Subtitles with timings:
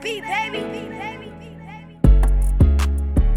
[0.00, 0.60] baby.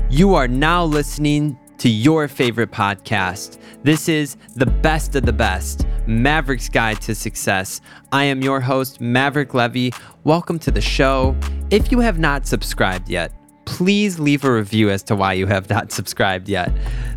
[0.10, 3.58] You are now listening to your favorite podcast.
[3.84, 7.82] This is the best of the best Maverick's Guide to Success.
[8.12, 9.92] I am your host, Maverick Levy.
[10.24, 11.36] Welcome to the show.
[11.72, 13.34] If you have not subscribed yet,
[13.66, 16.72] please leave a review as to why you have not subscribed yet.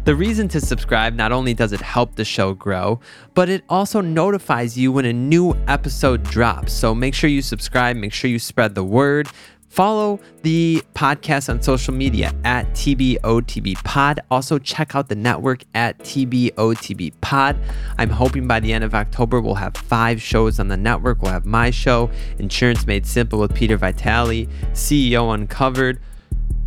[0.05, 3.01] The reason to subscribe not only does it help the show grow,
[3.35, 6.73] but it also notifies you when a new episode drops.
[6.73, 9.29] So make sure you subscribe, make sure you spread the word.
[9.77, 14.21] Follow the podcast on social media at TBOTB Pod.
[14.31, 17.59] Also, check out the network at TBOTB Pod.
[17.99, 21.21] I'm hoping by the end of October, we'll have five shows on the network.
[21.21, 26.01] We'll have my show, Insurance Made Simple with Peter Vitale, CEO Uncovered.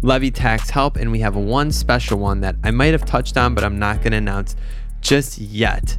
[0.01, 3.53] Levy Tax Help, and we have one special one that I might have touched on,
[3.53, 4.55] but I'm not going to announce
[5.01, 5.97] just yet.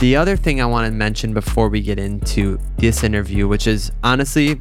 [0.00, 3.92] The other thing I want to mention before we get into this interview, which is
[4.02, 4.60] honestly,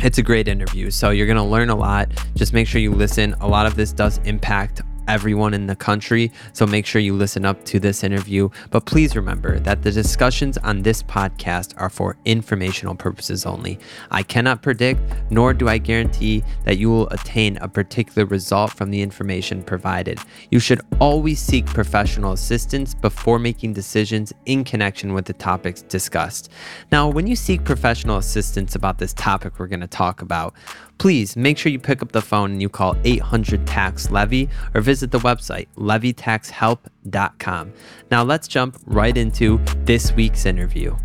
[0.00, 0.90] it's a great interview.
[0.90, 2.10] So you're going to learn a lot.
[2.34, 3.34] Just make sure you listen.
[3.40, 6.30] A lot of this does impact everyone in the country.
[6.52, 8.50] So make sure you listen up to this interview.
[8.70, 13.78] But please remember that the discussions on this podcast are for informational purposes only.
[14.10, 15.00] I cannot predict,
[15.30, 20.20] nor do I guarantee that you will attain a particular result from the information provided.
[20.50, 26.50] You should always seek professional assistance before making decisions in connection with the topics discussed.
[26.92, 30.54] Now, when you seek professional assistance about this topic we're going to talk about,
[30.98, 34.80] please make sure you pick up the phone and you call 800 Tax Levy or
[34.80, 37.72] visit the website levytaxhelp.com.
[38.10, 40.96] Now let's jump right into this week's interview.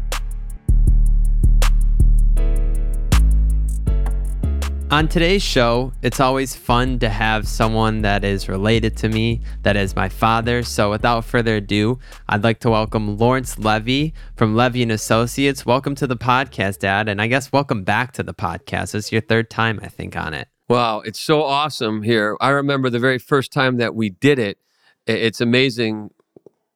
[4.94, 9.76] On today's show, it's always fun to have someone that is related to me, that
[9.76, 10.62] is my father.
[10.62, 11.98] So without further ado,
[12.30, 15.66] I'd like to welcome Lawrence Levy from Levy and Associates.
[15.66, 18.94] Welcome to the podcast, Dad, and I guess welcome back to the podcast.
[18.94, 20.48] It's your third time, I think, on it.
[20.70, 22.38] Wow, it's so awesome here.
[22.40, 24.60] I remember the very first time that we did it.
[25.08, 26.12] It's amazing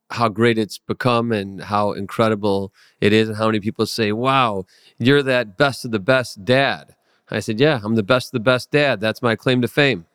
[0.09, 4.65] how great it's become and how incredible it is, and how many people say, Wow,
[4.97, 6.95] you're that best of the best dad.
[7.29, 8.99] I said, Yeah, I'm the best of the best dad.
[8.99, 10.05] That's my claim to fame.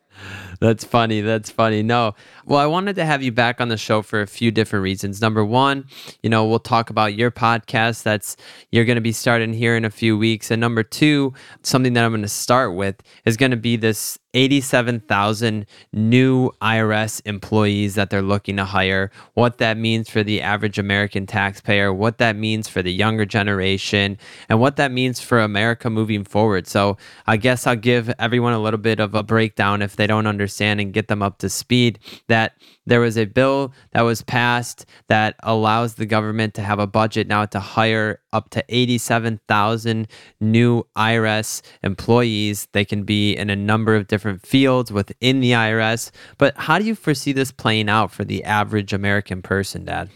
[0.59, 1.21] That's funny.
[1.21, 1.83] That's funny.
[1.83, 2.15] No.
[2.45, 5.21] Well, I wanted to have you back on the show for a few different reasons.
[5.21, 5.85] Number one,
[6.21, 8.35] you know, we'll talk about your podcast that's
[8.69, 10.51] you're going to be starting here in a few weeks.
[10.51, 14.17] And number two, something that I'm going to start with is going to be this
[14.33, 20.79] 87,000 new IRS employees that they're looking to hire, what that means for the average
[20.79, 24.17] American taxpayer, what that means for the younger generation,
[24.49, 26.67] and what that means for America moving forward.
[26.67, 30.27] So, I guess I'll give everyone a little bit of a breakdown if they don't
[30.27, 31.99] understand and get them up to speed
[32.33, 32.57] that
[32.87, 37.27] there was a bill that was passed that allows the government to have a budget
[37.27, 40.07] now to hire up to 87,000
[40.41, 42.67] new IRS employees.
[42.71, 46.09] They can be in a number of different fields within the IRS.
[46.39, 50.09] But how do you foresee this playing out for the average American person, Dad?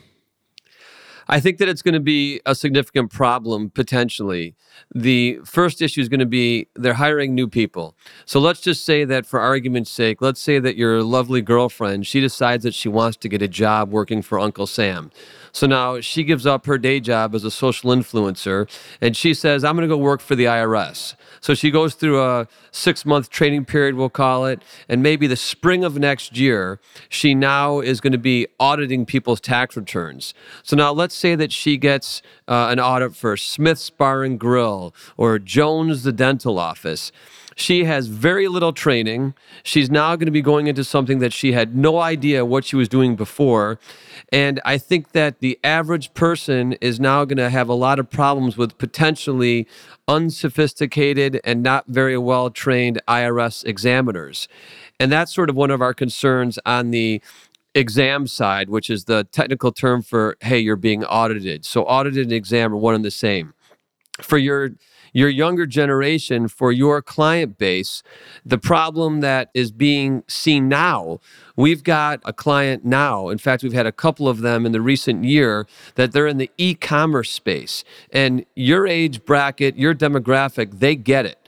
[1.30, 4.56] I think that it's going to be a significant problem potentially.
[4.94, 7.96] The first issue is going to be they're hiring new people.
[8.26, 12.22] So let's just say that for argument's sake, let's say that your lovely girlfriend, she
[12.22, 15.12] decides that she wants to get a job working for Uncle Sam.
[15.58, 18.70] So now she gives up her day job as a social influencer
[19.02, 21.16] and she says, I'm going to go work for the IRS.
[21.42, 25.36] So she goes through a six month training period, we'll call it, and maybe the
[25.36, 26.80] spring of next year,
[27.10, 30.36] she now is going to be auditing people's tax returns.
[30.62, 34.94] So now let's say that she gets uh, an audit for Smith's Bar and Grill
[35.18, 37.12] or Jones the dental office.
[37.60, 39.34] She has very little training.
[39.64, 42.76] She's now going to be going into something that she had no idea what she
[42.76, 43.80] was doing before.
[44.32, 48.12] And I think that the average person is now going to have a lot of
[48.12, 49.68] problems with potentially
[50.08, 54.48] unsophisticated and not very well trained IRS examiners.
[55.00, 57.24] And that's sort of one of our concerns on the
[57.74, 61.66] exam side, which is the technical term for, hey, you're being audited.
[61.66, 63.56] So, audited and exam are one and the same.
[64.22, 64.72] For your
[65.14, 68.04] your younger generation, for your client base,
[68.46, 71.20] the problem that is being seen now,
[71.56, 73.30] we've got a client now.
[73.30, 75.66] In fact, we've had a couple of them in the recent year
[75.96, 77.84] that they're in the e commerce space.
[78.12, 81.40] And your age bracket, your demographic, they get it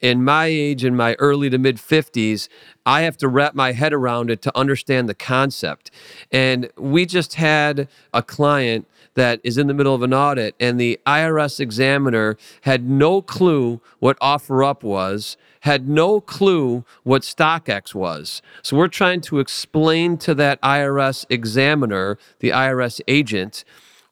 [0.00, 2.48] in my age, in my early to mid 50s,
[2.84, 5.90] I have to wrap my head around it to understand the concept.
[6.30, 8.86] And we just had a client
[9.16, 13.80] that is in the middle of an audit, and the IRS examiner had no clue
[13.98, 18.40] what OfferUp was, had no clue what StockX was.
[18.62, 23.64] So we're trying to explain to that IRS examiner, the IRS agent,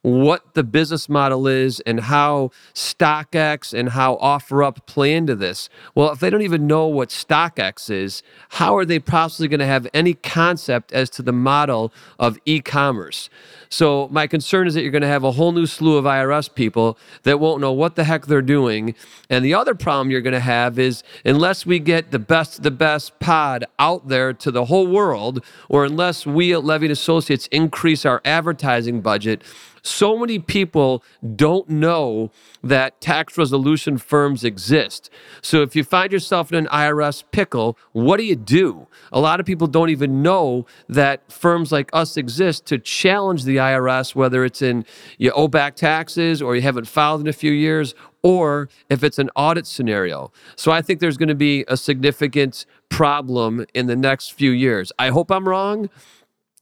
[0.05, 5.71] what the business model is and how StockX and how OfferUp play into this.
[5.95, 9.67] Well, if they don't even know what StockX is, how are they possibly going to
[9.67, 13.31] have any concept as to the model of e commerce?
[13.71, 16.55] So, my concern is that you're going to have a whole new slew of IRS
[16.55, 18.95] people that won't know what the heck they're doing.
[19.31, 22.71] And the other problem you're going to have is unless we get the best the
[22.71, 28.05] best pod out there to the whole world, or unless we at Levy Associates increase
[28.05, 29.43] our advertising budget,
[29.85, 31.05] so many people
[31.37, 32.31] don't know
[32.63, 35.11] that tax resolution firms exist.
[35.43, 38.89] So if you find yourself in an IRS pickle, what do you do?
[39.13, 43.57] A lot of people don't even know that firms like us exist to challenge the
[43.57, 44.87] IRS, whether it's in
[45.19, 49.19] you owe back taxes or you haven't filed in a few years, or if it's
[49.19, 50.33] an audit scenario.
[50.57, 54.93] So I think there's going to be a significant problem in the next few years.
[54.99, 55.91] I hope I'm wrong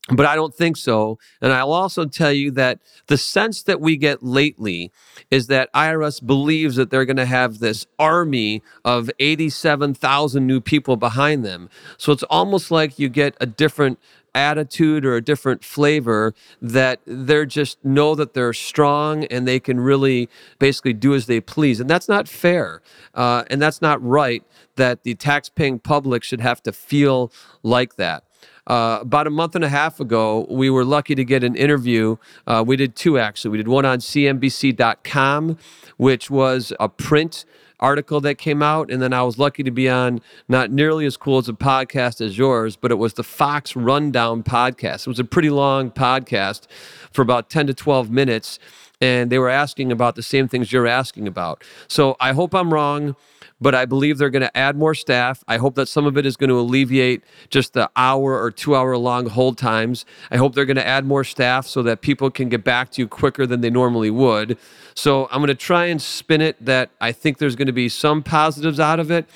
[0.09, 1.19] but I don't think so.
[1.41, 4.91] And I'll also tell you that the sense that we get lately
[5.31, 10.97] is that IRS believes that they're going to have this army of 87,000 new people
[10.97, 11.71] behind them.
[11.99, 13.99] So it's almost like you get a different
[14.35, 19.79] attitude or a different flavor that they're just know that they're strong and they can
[19.79, 20.29] really
[20.59, 21.81] basically do as they please.
[21.81, 22.83] And that's not fair.
[23.15, 24.43] Uh, and that's not right
[24.77, 27.31] that the tax-paying public should have to feel
[27.63, 28.25] like that.
[28.67, 32.17] Uh, about a month and a half ago, we were lucky to get an interview.
[32.47, 33.51] Uh, we did two actually.
[33.51, 35.59] We did one on CNBC.com,
[35.97, 37.45] which was a print
[37.83, 38.91] article that came out.
[38.91, 42.25] And then I was lucky to be on not nearly as cool as a podcast
[42.25, 45.01] as yours, but it was the Fox Rundown podcast.
[45.01, 46.69] It was a pretty long podcast
[47.11, 48.59] for about 10 to 12 minutes.
[49.03, 51.63] And they were asking about the same things you're asking about.
[51.89, 53.17] So I hope I'm wrong
[53.63, 55.45] but I believe they're going to add more staff.
[55.47, 58.75] I hope that some of it is going to alleviate just the hour or two
[58.75, 60.05] hour long hold times.
[60.33, 63.03] I hope they're going to add more staff so that people can get back to
[63.03, 64.59] you quicker than they normally would.
[64.95, 67.89] So I'm going to try and spin it that I think there's going to be
[67.89, 69.27] some positives out of it.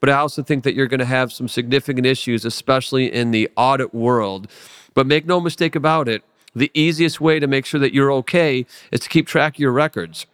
[0.00, 3.48] But I also think that you're going to have some significant issues, especially in the
[3.56, 4.50] audit world.
[4.94, 6.24] But make no mistake about it,
[6.56, 9.72] the easiest way to make sure that you're okay is to keep track of your
[9.72, 10.26] records.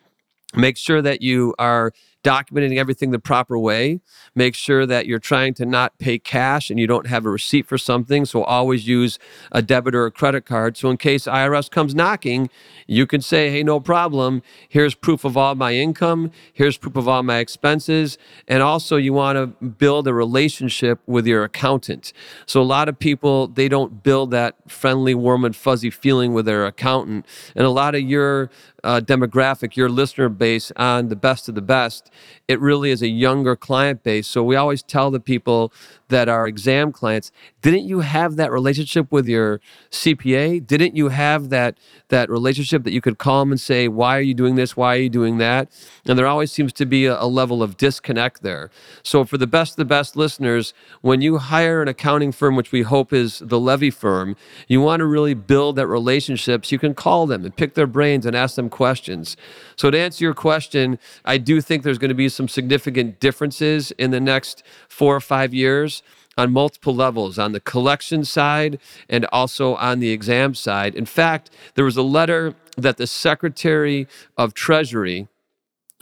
[0.54, 1.92] Make sure that you are
[2.22, 4.00] documenting everything the proper way.
[4.34, 7.66] Make sure that you're trying to not pay cash and you don't have a receipt
[7.66, 8.24] for something.
[8.24, 9.19] So always use
[9.50, 10.76] a debit or a credit card.
[10.76, 12.48] So in case IRS comes knocking,
[12.86, 14.42] you can say, hey, no problem.
[14.69, 16.30] Here's proof of all my income.
[16.52, 18.19] Here's proof of all my expenses.
[18.46, 22.12] And also, you want to build a relationship with your accountant.
[22.46, 26.46] So a lot of people, they don't build that friendly, warm, and fuzzy feeling with
[26.46, 27.26] their accountant.
[27.54, 28.50] And a lot of your
[28.84, 32.11] uh, demographic, your listener base on the best of the best,
[32.49, 34.26] it really is a younger client base.
[34.26, 35.73] So we always tell the people
[36.12, 37.32] that are exam clients,
[37.62, 39.61] didn't you have that relationship with your
[39.91, 40.64] CPA?
[40.67, 41.79] Didn't you have that
[42.09, 44.76] that relationship that you could call them and say, "Why are you doing this?
[44.76, 45.69] Why are you doing that?"
[46.06, 48.70] And there always seems to be a, a level of disconnect there.
[49.03, 52.73] So for the best of the best listeners, when you hire an accounting firm, which
[52.73, 54.37] we hope is the Levy firm,
[54.69, 56.67] you want to really build that relationship.
[56.67, 59.37] So you can call them and pick their brains and ask them questions.
[59.76, 63.90] So to answer your question, I do think there's going to be some significant differences
[63.92, 66.02] in the next four or five years
[66.36, 68.78] on multiple levels on the collection side
[69.08, 70.94] and also on the exam side.
[70.94, 74.06] In fact, there was a letter that the Secretary
[74.37, 75.28] of Treasury,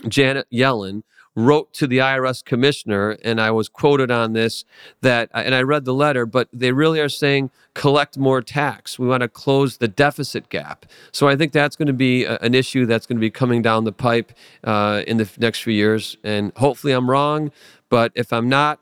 [0.07, 1.03] Janet Yellen,
[1.35, 4.65] wrote to the IRS commissioner, and I was quoted on this
[5.01, 8.99] that, and I read the letter, but they really are saying collect more tax.
[8.99, 10.85] We want to close the deficit gap.
[11.11, 13.61] So I think that's going to be a, an issue that's going to be coming
[13.61, 14.33] down the pipe
[14.63, 16.17] uh, in the next few years.
[16.23, 17.51] And hopefully I'm wrong,
[17.89, 18.79] but if I'm not,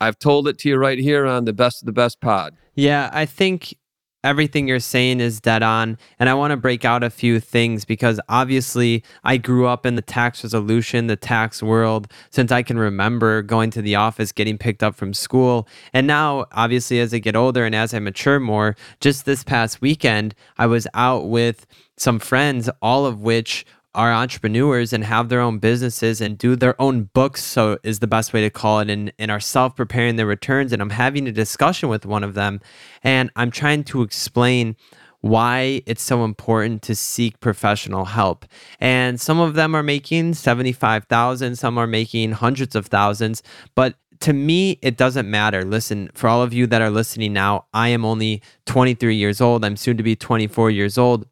[0.00, 2.56] I've told it to you right here on the best of the best pod.
[2.74, 3.74] Yeah, I think
[4.24, 5.98] everything you're saying is dead on.
[6.18, 9.94] And I want to break out a few things because obviously I grew up in
[9.94, 14.58] the tax resolution, the tax world, since I can remember going to the office, getting
[14.58, 15.68] picked up from school.
[15.92, 19.80] And now, obviously, as I get older and as I mature more, just this past
[19.80, 23.66] weekend, I was out with some friends, all of which
[23.98, 28.06] are entrepreneurs and have their own businesses and do their own books so is the
[28.06, 31.32] best way to call it and, and are self-preparing their returns and i'm having a
[31.32, 32.60] discussion with one of them
[33.02, 34.76] and i'm trying to explain
[35.20, 38.46] why it's so important to seek professional help.
[38.78, 43.42] And some of them are making 75,000, some are making hundreds of thousands,
[43.74, 45.64] but to me, it doesn't matter.
[45.64, 49.64] Listen, for all of you that are listening now, I am only 23 years old.
[49.64, 51.26] I'm soon to be 24 years old.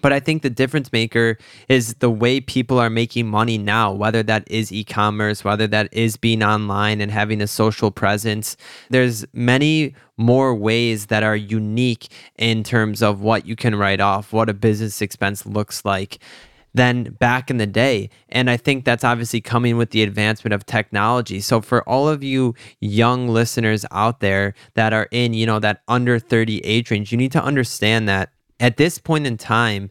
[0.00, 1.38] But I think the difference maker
[1.68, 5.88] is the way people are making money now, whether that is e commerce, whether that
[5.92, 8.56] is being online and having a social presence.
[8.90, 14.32] There's many more ways that are unique in terms of what you can write off,
[14.32, 16.18] what a business expense looks like
[16.74, 18.10] than back in the day.
[18.28, 21.40] And I think that's obviously coming with the advancement of technology.
[21.40, 25.82] So for all of you young listeners out there that are in, you know, that
[25.88, 29.90] under 30 age range, you need to understand that at this point in time,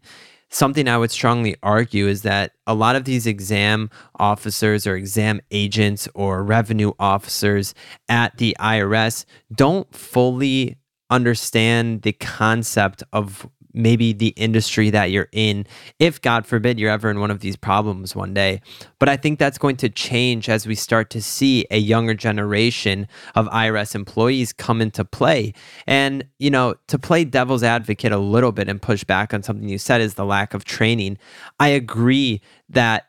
[0.50, 5.42] something I would strongly argue is that a lot of these exam officers or exam
[5.52, 7.74] agents or revenue officers
[8.08, 10.78] at the IRS don't fully
[11.10, 15.66] understand the concept of maybe the industry that you're in,
[16.00, 18.62] if God forbid you're ever in one of these problems one day.
[19.00, 23.08] But I think that's going to change as we start to see a younger generation
[23.36, 25.54] of IRS employees come into play.
[25.86, 29.70] And, you know, to play devil's advocate a little bit and push back on something
[29.70, 31.18] you said is the lack of training.
[31.60, 33.08] I agree that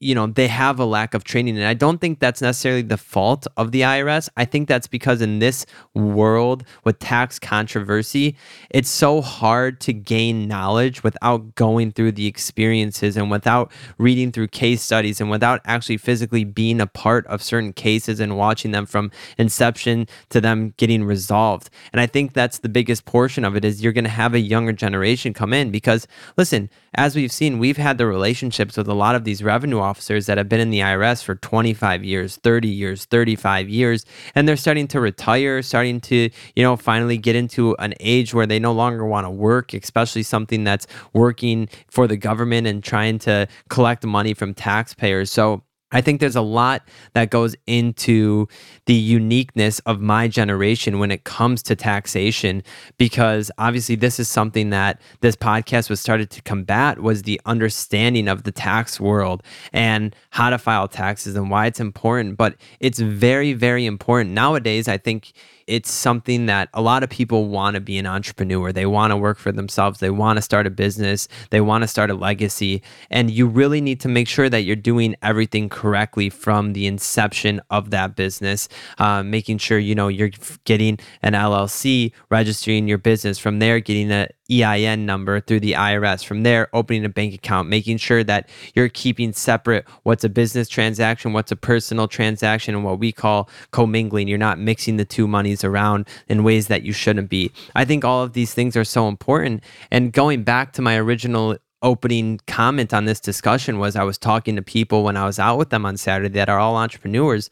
[0.00, 2.96] you know they have a lack of training and i don't think that's necessarily the
[2.96, 8.36] fault of the irs i think that's because in this world with tax controversy
[8.70, 14.46] it's so hard to gain knowledge without going through the experiences and without reading through
[14.46, 18.86] case studies and without actually physically being a part of certain cases and watching them
[18.86, 21.70] from inception to them getting resolved.
[21.92, 24.40] And i think that's the biggest portion of it is you're going to have a
[24.40, 28.94] younger generation come in because listen as we've seen we've had the relationships with a
[28.94, 32.68] lot of these revenue officers that have been in the IRS for 25 years, 30
[32.68, 34.04] years, 35 years,
[34.34, 38.46] and they're starting to retire, starting to, you know, finally get into an age where
[38.46, 43.18] they no longer want to work, especially something that's working for the government and trying
[43.18, 45.30] to collect money from taxpayers.
[45.30, 48.46] So, I think there's a lot that goes into
[48.84, 52.62] the uniqueness of my generation when it comes to taxation
[52.98, 58.28] because obviously this is something that this podcast was started to combat was the understanding
[58.28, 59.42] of the tax world
[59.72, 62.36] and how to file taxes and why it's important.
[62.36, 64.30] But it's very very important.
[64.32, 65.32] Nowadays I think
[65.68, 68.72] it's something that a lot of people want to be an entrepreneur.
[68.72, 70.00] They want to work for themselves.
[70.00, 71.28] They want to start a business.
[71.50, 72.82] They want to start a legacy.
[73.10, 77.60] And you really need to make sure that you're doing everything correctly from the inception
[77.70, 80.30] of that business, uh, making sure, you know, you're
[80.64, 86.24] getting an LLC, registering your business from there, getting a EIN number through the IRS.
[86.24, 90.68] From there, opening a bank account, making sure that you're keeping separate what's a business
[90.68, 94.28] transaction, what's a personal transaction, and what we call commingling.
[94.28, 97.52] You're not mixing the two monies around in ways that you shouldn't be.
[97.74, 99.62] I think all of these things are so important.
[99.90, 104.56] And going back to my original opening comment on this discussion was I was talking
[104.56, 107.50] to people when I was out with them on Saturday that are all entrepreneurs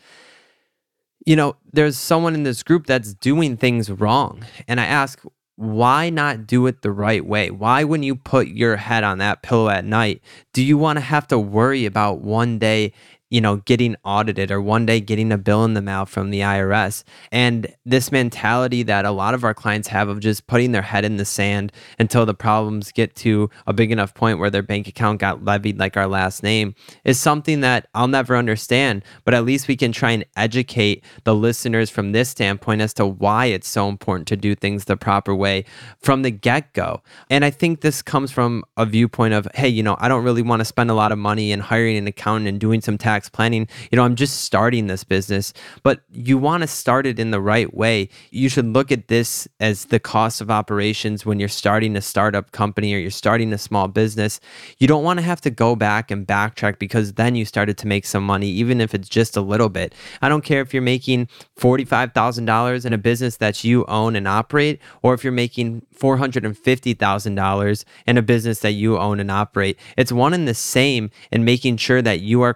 [1.26, 4.44] you know, there's someone in this group that's doing things wrong.
[4.68, 5.20] And I ask,
[5.56, 7.50] why not do it the right way?
[7.50, 10.22] Why, when you put your head on that pillow at night,
[10.52, 12.92] do you want to have to worry about one day
[13.28, 16.40] you know, getting audited or one day getting a bill in the mail from the
[16.40, 17.02] IRS.
[17.32, 21.04] And this mentality that a lot of our clients have of just putting their head
[21.04, 24.86] in the sand until the problems get to a big enough point where their bank
[24.86, 29.02] account got levied like our last name is something that I'll never understand.
[29.24, 33.06] But at least we can try and educate the listeners from this standpoint as to
[33.06, 35.64] why it's so important to do things the proper way
[36.00, 37.02] from the get go.
[37.28, 40.42] And I think this comes from a viewpoint of, hey, you know, I don't really
[40.42, 43.15] want to spend a lot of money in hiring an accountant and doing some tax
[43.16, 43.66] tax planning.
[43.90, 47.40] You know, I'm just starting this business, but you want to start it in the
[47.40, 48.10] right way.
[48.30, 52.52] You should look at this as the cost of operations when you're starting a startup
[52.52, 54.38] company or you're starting a small business.
[54.78, 57.86] You don't want to have to go back and backtrack because then you started to
[57.86, 59.94] make some money, even if it's just a little bit.
[60.20, 64.78] I don't care if you're making $45,000 in a business that you own and operate,
[65.02, 69.78] or if you're making $450,000 in a business that you own and operate.
[69.96, 72.52] It's one and the same in making sure that you are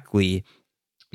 [0.00, 0.44] correctly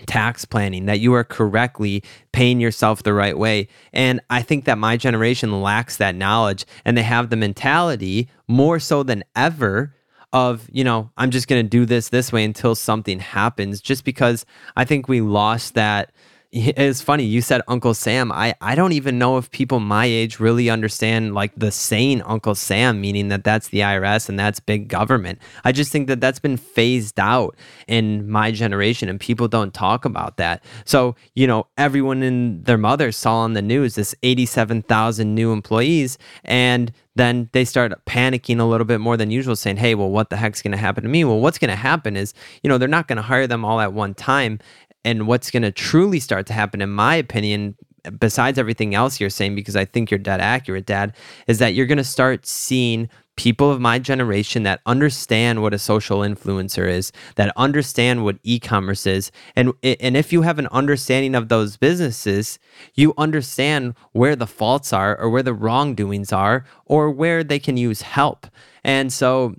[0.06, 3.68] tax planning, that you are correctly paying yourself the right way.
[3.94, 8.80] And I think that my generation lacks that knowledge and they have the mentality more
[8.80, 9.96] so than ever
[10.34, 14.04] of, you know, I'm just going to do this this way until something happens, just
[14.04, 16.12] because I think we lost that
[16.52, 20.40] it's funny you said uncle sam i i don't even know if people my age
[20.40, 24.88] really understand like the saying uncle sam meaning that that's the irs and that's big
[24.88, 27.56] government i just think that that's been phased out
[27.88, 32.78] in my generation and people don't talk about that so you know everyone and their
[32.78, 38.66] mother saw on the news this 87000 new employees and then they start panicking a
[38.66, 41.10] little bit more than usual, saying, Hey, well, what the heck's going to happen to
[41.10, 41.24] me?
[41.24, 43.80] Well, what's going to happen is, you know, they're not going to hire them all
[43.80, 44.60] at one time.
[45.06, 47.76] And what's going to truly start to happen, in my opinion,
[48.20, 51.16] besides everything else you're saying, because I think you're dead accurate, Dad,
[51.48, 55.80] is that you're going to start seeing people of my generation that understand what a
[55.80, 61.36] social influencer is, that understand what e-commerce is, and and if you have an understanding
[61.36, 62.60] of those businesses,
[62.94, 67.78] you understand where the faults are or where the wrongdoings are or where they can
[67.78, 68.48] use help.
[68.84, 69.56] And so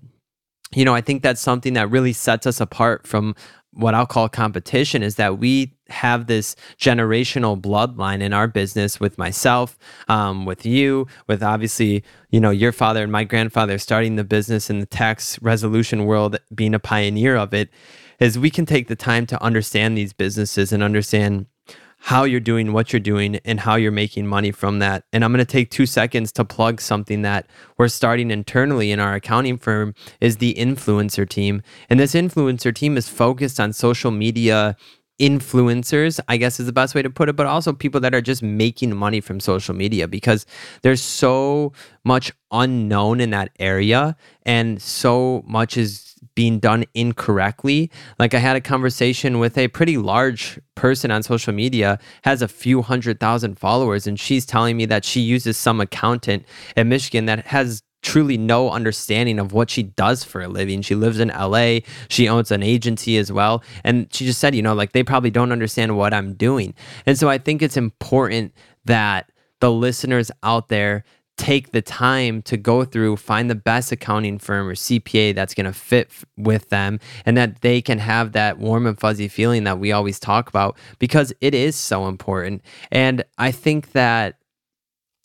[0.75, 3.37] you know, I think that's something that really sets us apart from
[3.77, 9.19] what I'll call competition is that we have this generational bloodline in our business with
[9.19, 9.79] myself,
[10.09, 14.71] um, with you, with obviously, you know, your father and my grandfather starting the business
[14.71, 17.69] in the tax resolution world, being a pioneer of it,
[18.19, 21.47] is we can take the time to understand these businesses and understand
[22.07, 25.03] how you're doing what you're doing and how you're making money from that.
[25.13, 27.49] And I'm going to take 2 seconds to plug something that
[27.79, 31.63] we're starting internally in our accounting firm is the influencer team.
[31.91, 34.77] And this influencer team is focused on social media
[35.21, 38.21] influencers, I guess is the best way to put it, but also people that are
[38.21, 40.47] just making money from social media because
[40.83, 41.73] there's so
[42.05, 46.06] much unknown in that area and so much is
[46.37, 47.91] being done incorrectly.
[48.21, 52.47] Like I had a conversation with a pretty large person on social media, has a
[52.47, 56.45] few hundred thousand followers, and she's telling me that she uses some accountant
[56.77, 60.83] in Michigan that has truly no understanding of what she does for a living.
[60.83, 61.79] She lives in LA.
[62.09, 63.65] She owns an agency as well.
[63.83, 66.75] And she just said, you know, like they probably don't understand what I'm doing.
[67.05, 71.03] And so I think it's important that the listeners out there
[71.37, 75.67] take the time to go through, find the best accounting firm or CPA that's going
[75.67, 79.65] to fit f- with them, and that they can have that warm and fuzzy feeling
[79.65, 82.63] that we always talk about because it is so important.
[82.91, 84.39] And I think that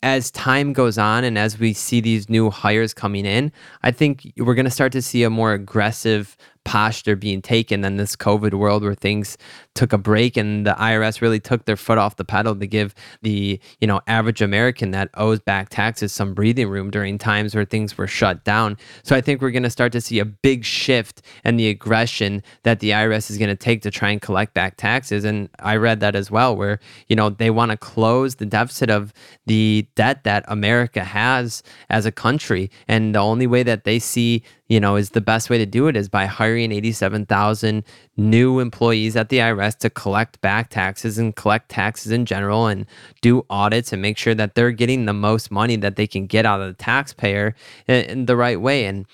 [0.02, 3.52] as time goes on and as we see these new hires coming in,
[3.82, 7.96] I think we're going to start to see a more aggressive posture being taken in
[7.96, 9.36] this COVID world where things
[9.74, 12.94] took a break and the IRS really took their foot off the pedal to give
[13.22, 17.64] the you know average American that owes back taxes some breathing room during times where
[17.64, 18.76] things were shut down.
[19.02, 22.42] So I think we're going to start to see a big shift in the aggression
[22.62, 25.24] that the IRS is going to take to try and collect back taxes.
[25.24, 26.78] And I read that as well, where
[27.08, 29.12] you know they want to close the deficit of
[29.46, 34.42] the debt that America has as a country, and the only way that they see
[34.68, 37.84] you know, is the best way to do it is by hiring 87,000
[38.16, 42.86] new employees at the IRS to collect back taxes and collect taxes in general and
[43.20, 46.46] do audits and make sure that they're getting the most money that they can get
[46.46, 47.54] out of the taxpayer
[47.86, 48.86] in, in the right way.
[48.86, 49.04] And,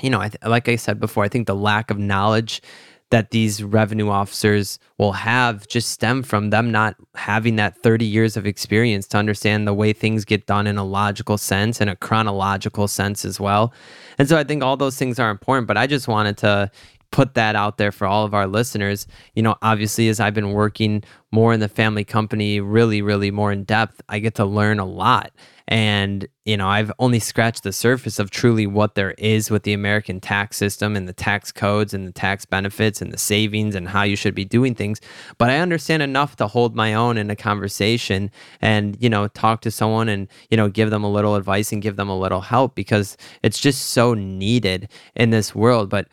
[0.00, 2.62] you know, I th- like I said before, I think the lack of knowledge
[3.10, 8.36] that these revenue officers will have just stem from them not having that 30 years
[8.36, 11.96] of experience to understand the way things get done in a logical sense and a
[11.96, 13.72] chronological sense as well.
[14.18, 16.70] And so I think all those things are important, but I just wanted to
[17.10, 19.06] put that out there for all of our listeners.
[19.34, 23.52] You know, obviously, as I've been working more in the family company, really, really more
[23.52, 25.32] in depth, I get to learn a lot.
[25.70, 29.74] And, you know, I've only scratched the surface of truly what there is with the
[29.74, 33.86] American tax system and the tax codes and the tax benefits and the savings and
[33.86, 34.98] how you should be doing things.
[35.36, 38.30] But I understand enough to hold my own in a conversation
[38.62, 41.82] and, you know, talk to someone and, you know, give them a little advice and
[41.82, 45.90] give them a little help because it's just so needed in this world.
[45.90, 46.08] But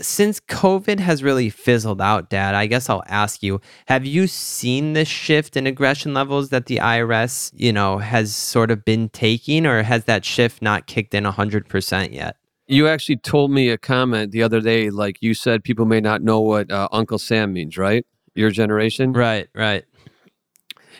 [0.00, 4.92] since COVID has really fizzled out, Dad, I guess I'll ask you: Have you seen
[4.92, 9.66] this shift in aggression levels that the IRS, you know, has sort of been taking,
[9.66, 12.36] or has that shift not kicked in hundred percent yet?
[12.66, 16.22] You actually told me a comment the other day, like you said, people may not
[16.22, 18.04] know what uh, Uncle Sam means, right?
[18.34, 19.48] Your generation, right?
[19.54, 19.84] Right.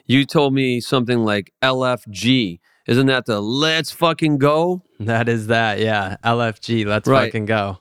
[0.07, 2.61] You told me something like LFG.
[2.87, 4.83] Isn't that the let's fucking go?
[4.99, 6.17] That is that, yeah.
[6.25, 7.27] LFG, let's right.
[7.27, 7.79] fucking go.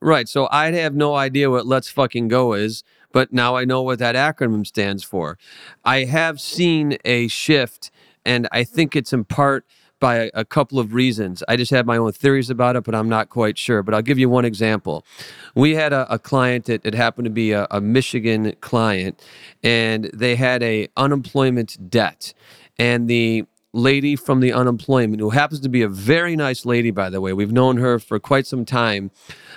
[0.00, 0.28] Right.
[0.28, 3.98] So I have no idea what Let's Fucking Go is, but now I know what
[3.98, 5.38] that acronym stands for.
[5.84, 7.90] I have seen a shift,
[8.24, 9.64] and I think it's in part
[9.98, 11.42] by a, a, couple of reasons.
[11.48, 13.82] I just have my own theories about it, but I'm not quite sure.
[13.82, 15.06] But I'll give you one example.
[15.54, 19.22] We had a, a client that it happened to be a, a Michigan client,
[19.62, 22.34] and they had a unemployment debt,
[22.78, 23.46] and the
[23.76, 27.32] lady from the unemployment, who happens to be a very nice lady, by the way.
[27.32, 29.10] We've known her for quite some time.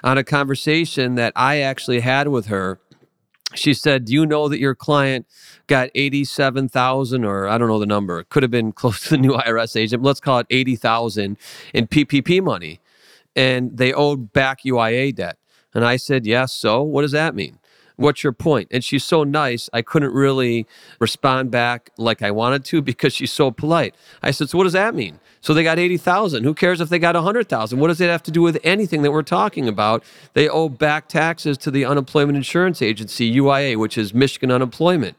[0.04, 2.80] On a conversation that I actually had with her,
[3.56, 5.26] she said, Do you know that your client
[5.68, 9.18] got 87,000 or I don't know the number, it could have been close to the
[9.18, 11.38] new IRS agent, let's call it 80,000
[11.74, 12.80] in PPP money.
[13.36, 15.38] And they owed back UIA debt.
[15.74, 17.60] And I said, Yes, so what does that mean?
[18.00, 18.70] What's your point?
[18.72, 20.66] And she's so nice, I couldn't really
[21.00, 23.94] respond back like I wanted to because she's so polite.
[24.24, 25.20] I said, So what does that mean?
[25.42, 26.44] So they got 80,000.
[26.44, 27.80] Who cares if they got 100,000?
[27.80, 30.04] What does it have to do with anything that we're talking about?
[30.34, 35.16] They owe back taxes to the Unemployment Insurance Agency, UIA, which is Michigan Unemployment.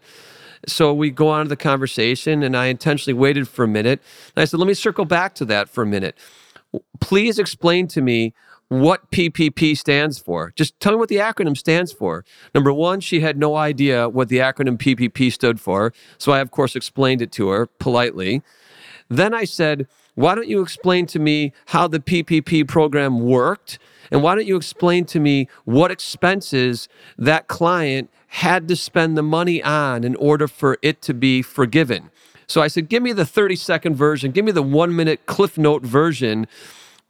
[0.67, 4.03] So we go on to the conversation, and I intentionally waited for a minute.
[4.37, 6.17] And I said, Let me circle back to that for a minute
[7.01, 8.35] please explain to me
[8.71, 10.53] what PPP stands for.
[10.55, 12.25] Just tell me what the acronym stands for.
[12.55, 15.93] Number one, she had no idea what the acronym PPP stood for.
[16.19, 18.43] So I, of course, explained it to her politely.
[19.09, 23.81] Then I said, Why don't you explain to me how the PPP program worked?
[24.13, 29.23] And why don't you explain to me what expenses that client had to spend the
[29.23, 32.13] money on in order for it to be forgiven?
[32.47, 35.59] So I said, Give me the 30 second version, give me the one minute Cliff
[35.59, 36.47] Note version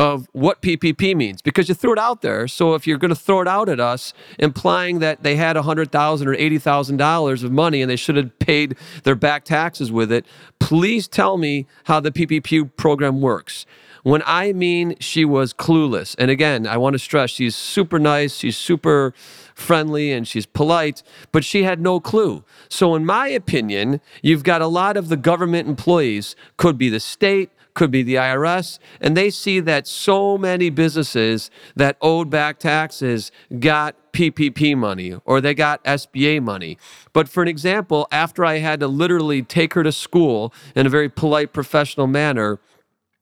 [0.00, 2.48] of what PPP means because you threw it out there.
[2.48, 6.26] So if you're going to throw it out at us, implying that they had 100,000
[6.26, 10.24] or $80,000 of money and they should have paid their back taxes with it,
[10.58, 13.66] please tell me how the PPP program works.
[14.02, 18.34] When I mean she was clueless, and again, I want to stress she's super nice,
[18.34, 19.12] she's super
[19.54, 22.42] friendly, and she's polite, but she had no clue.
[22.70, 27.00] So, in my opinion, you've got a lot of the government employees, could be the
[27.00, 32.58] state, could be the IRS, and they see that so many businesses that owed back
[32.58, 36.78] taxes got PPP money or they got SBA money.
[37.12, 40.90] But for an example, after I had to literally take her to school in a
[40.90, 42.58] very polite, professional manner,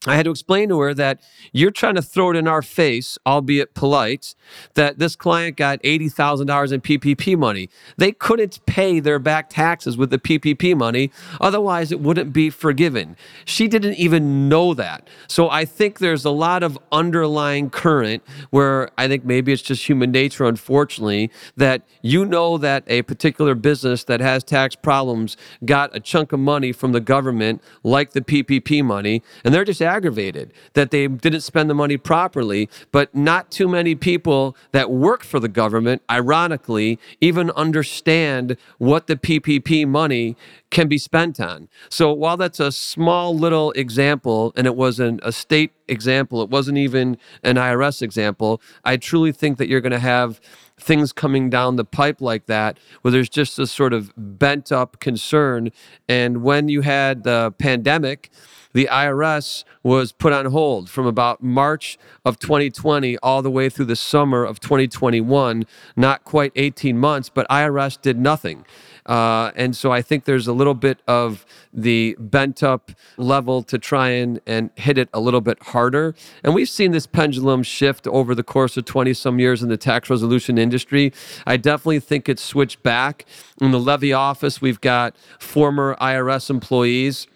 [0.08, 1.20] I had to explain to her that
[1.52, 4.34] you're trying to throw it in our face, albeit polite,
[4.74, 7.68] that this client got $80,000 in PPP money.
[7.96, 13.16] They couldn't pay their back taxes with the PPP money, otherwise, it wouldn't be forgiven.
[13.44, 15.08] She didn't even know that.
[15.26, 19.86] So I think there's a lot of underlying current where I think maybe it's just
[19.88, 25.94] human nature, unfortunately, that you know that a particular business that has tax problems got
[25.94, 30.52] a chunk of money from the government, like the PPP money, and they're just aggravated
[30.74, 35.40] that they didn't spend the money properly, but not too many people that work for
[35.40, 40.36] the government, ironically, even understand what the PPP money
[40.70, 41.68] can be spent on.
[41.88, 46.78] So while that's a small little example, and it wasn't a state example, it wasn't
[46.78, 50.40] even an IRS example, I truly think that you're going to have
[50.78, 55.00] things coming down the pipe like that where there's just this sort of bent up
[55.00, 55.70] concern.
[56.08, 58.30] And when you had the pandemic,
[58.74, 63.86] the IRS was put on hold from about March of 2020 all the way through
[63.86, 65.64] the summer of 2021.
[65.96, 68.64] Not quite 18 months, but IRS did nothing.
[69.08, 73.78] Uh, and so I think there's a little bit of the bent up level to
[73.78, 76.14] try and, and hit it a little bit harder.
[76.44, 79.78] And we've seen this pendulum shift over the course of 20 some years in the
[79.78, 81.12] tax resolution industry.
[81.46, 83.24] I definitely think it's switched back.
[83.60, 87.26] In the levy office, we've got former IRS employees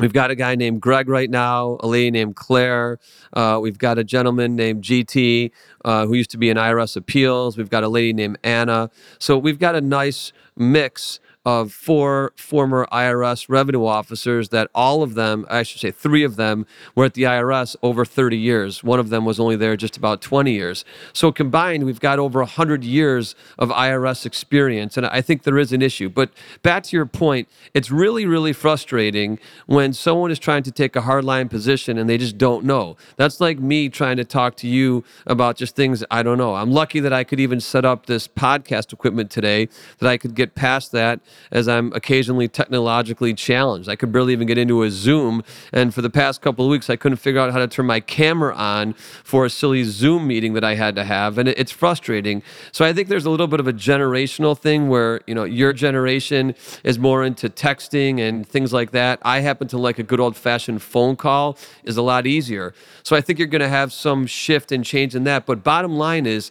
[0.00, 2.98] We've got a guy named Greg right now, a lady named Claire.
[3.34, 5.50] Uh, we've got a gentleman named GT
[5.84, 7.58] uh, who used to be in IRS appeals.
[7.58, 8.90] We've got a lady named Anna.
[9.18, 15.14] So we've got a nice mix of four former IRS revenue officers that all of
[15.14, 18.84] them, I should say three of them, were at the IRS over 30 years.
[18.84, 20.84] One of them was only there just about 20 years.
[21.14, 24.98] So combined, we've got over 100 years of IRS experience.
[24.98, 26.10] And I think there is an issue.
[26.10, 26.30] But
[26.62, 31.00] back to your point, it's really, really frustrating when someone is trying to take a
[31.00, 32.96] hardline position and they just don't know.
[33.16, 36.54] That's like me trying to talk to you about just things I don't know.
[36.54, 40.34] I'm lucky that I could even set up this podcast equipment today, that I could
[40.34, 41.20] get past that
[41.50, 43.88] as I'm occasionally technologically challenged.
[43.88, 45.42] I could barely even get into a Zoom.
[45.72, 48.00] And for the past couple of weeks, I couldn't figure out how to turn my
[48.00, 51.38] camera on for a silly Zoom meeting that I had to have.
[51.38, 52.42] And it's frustrating.
[52.72, 55.72] So I think there's a little bit of a generational thing where, you know, your
[55.72, 59.18] generation is more into texting and things like that.
[59.22, 62.74] I happen to like a good old fashioned phone call is a lot easier.
[63.02, 65.46] So I think you're going to have some shift and change in that.
[65.46, 66.50] But bottom line is,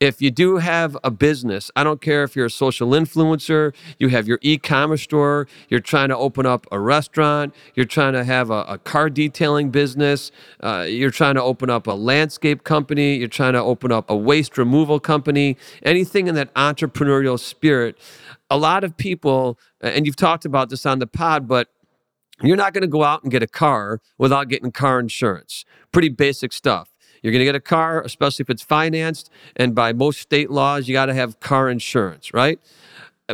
[0.00, 4.08] if you do have a business, I don't care if you're a social influencer, you
[4.08, 8.24] have your e commerce store, you're trying to open up a restaurant, you're trying to
[8.24, 10.32] have a, a car detailing business,
[10.62, 14.16] uh, you're trying to open up a landscape company, you're trying to open up a
[14.16, 17.98] waste removal company, anything in that entrepreneurial spirit.
[18.48, 21.68] A lot of people, and you've talked about this on the pod, but
[22.42, 25.66] you're not going to go out and get a car without getting car insurance.
[25.92, 26.89] Pretty basic stuff.
[27.22, 29.30] You're going to get a car, especially if it's financed.
[29.56, 32.58] And by most state laws, you got to have car insurance, right?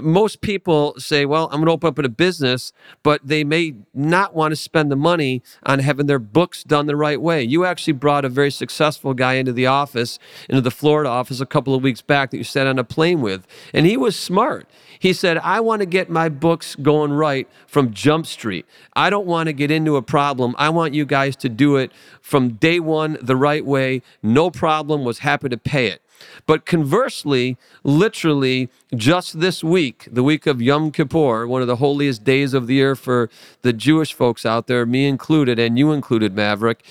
[0.02, 4.34] Most people say, well, I'm going to open up a business, but they may not
[4.34, 7.42] want to spend the money on having their books done the right way.
[7.42, 11.46] You actually brought a very successful guy into the office, into the Florida office a
[11.46, 14.68] couple of weeks back that you sat on a plane with, and he was smart.
[14.98, 18.66] He said, I want to get my books going right from Jump Street.
[18.94, 20.54] I don't want to get into a problem.
[20.58, 24.02] I want you guys to do it from day one the right way.
[24.22, 26.02] No problem, was happy to pay it.
[26.46, 32.24] But conversely, literally, just this week, the week of Yom Kippur, one of the holiest
[32.24, 33.30] days of the year for
[33.62, 36.84] the Jewish folks out there, me included, and you included, Maverick,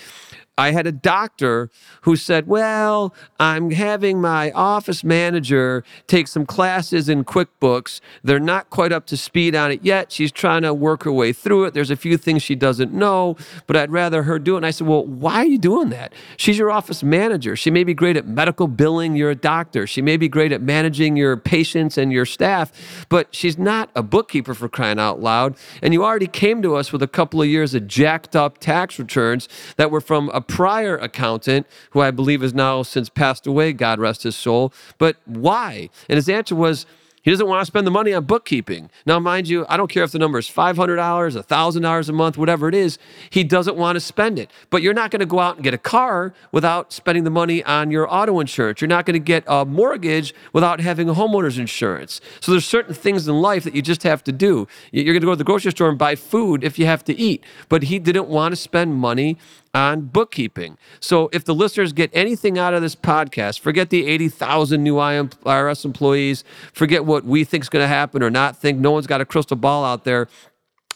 [0.58, 1.70] I had a doctor
[2.02, 8.00] who said, Well, I'm having my office manager take some classes in QuickBooks.
[8.24, 10.14] They're not quite up to speed on it yet.
[10.14, 11.74] She's trying to work her way through it.
[11.74, 13.36] There's a few things she doesn't know,
[13.68, 14.58] but I'd rather her do it.
[14.58, 16.14] And I said, Well, why are you doing that?
[16.38, 17.58] She's your office manager.
[17.58, 19.18] She may be great at medical billing.
[19.18, 19.86] You're a doctor.
[19.86, 24.04] She may be great at managing your patients and your staff, but she's not a
[24.04, 25.58] bookkeeper for crying out loud.
[25.82, 28.98] And you already came to us with a couple of years of jacked up tax
[28.98, 33.74] returns that were from a prior accountant who I believe is now since passed away,
[33.74, 34.74] God rest his soul.
[34.98, 35.90] But why?
[36.10, 36.86] And his answer was,
[37.26, 38.92] he doesn't want to spend the money on bookkeeping.
[39.08, 42.70] Now, mind you, I don't care if the number is $500, $1,000 a month, whatever
[42.70, 43.00] it is,
[43.32, 44.52] he doesn't want to spend it.
[44.70, 47.64] But you're not going to go out and get a car without spending the money
[47.64, 48.80] on your auto insurance.
[48.80, 52.22] You're not going to get a mortgage without having a homeowner's insurance.
[52.42, 54.68] So there's certain things in life that you just have to do.
[54.92, 57.20] You're going to go to the grocery store and buy food if you have to
[57.20, 57.44] eat.
[57.70, 59.40] But he didn't want to spend money
[59.76, 60.78] on bookkeeping.
[61.02, 65.86] So if the listeners get anything out of this podcast, forget the 80,000 new IRS
[65.86, 68.80] employees, forget what we think is going to happen or not think.
[68.80, 70.28] No one's got a crystal ball out there.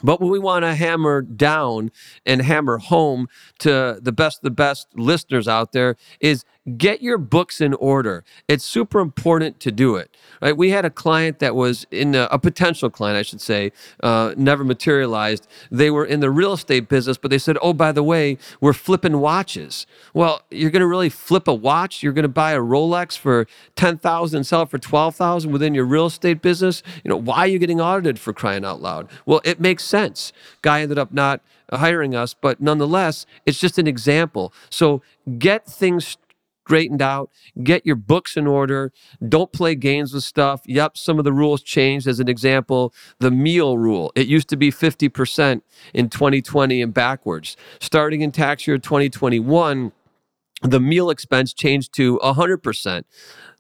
[0.02, 1.92] But what we want to hammer down
[2.26, 3.28] and hammer home
[3.60, 6.46] to the best of the best listeners out there is
[6.78, 8.24] get your books in order.
[8.48, 10.16] It's super important to do it.
[10.42, 10.56] Right?
[10.56, 14.34] We had a client that was in a, a potential client, I should say, uh,
[14.38, 15.48] never materialized.
[15.72, 18.74] They were in the real estate business, but they said, "Oh, by the way, we're
[18.74, 22.04] flipping watches." Well, you're going to really flip a watch?
[22.04, 25.52] You're going to buy a Rolex for ten thousand and sell it for twelve thousand
[25.52, 26.84] within your real estate business?
[27.04, 29.10] You know, why are you getting audited for crying out loud?
[29.26, 30.32] Well, it makes sense.
[30.62, 34.54] Guy ended up not hiring us, but nonetheless, it's just an example.
[34.70, 35.02] So
[35.38, 36.18] get things
[36.70, 37.32] straightened out,
[37.64, 38.94] get your books in order,
[39.28, 40.62] don't play games with stuff.
[40.68, 42.06] Yep, some of the rules changed.
[42.06, 44.12] As an example, the meal rule.
[44.14, 45.64] It used to be 50%
[45.96, 47.58] in 2020 and backwards.
[47.80, 49.92] Starting in tax year 2021,
[50.62, 53.04] the meal expense changed to 100%.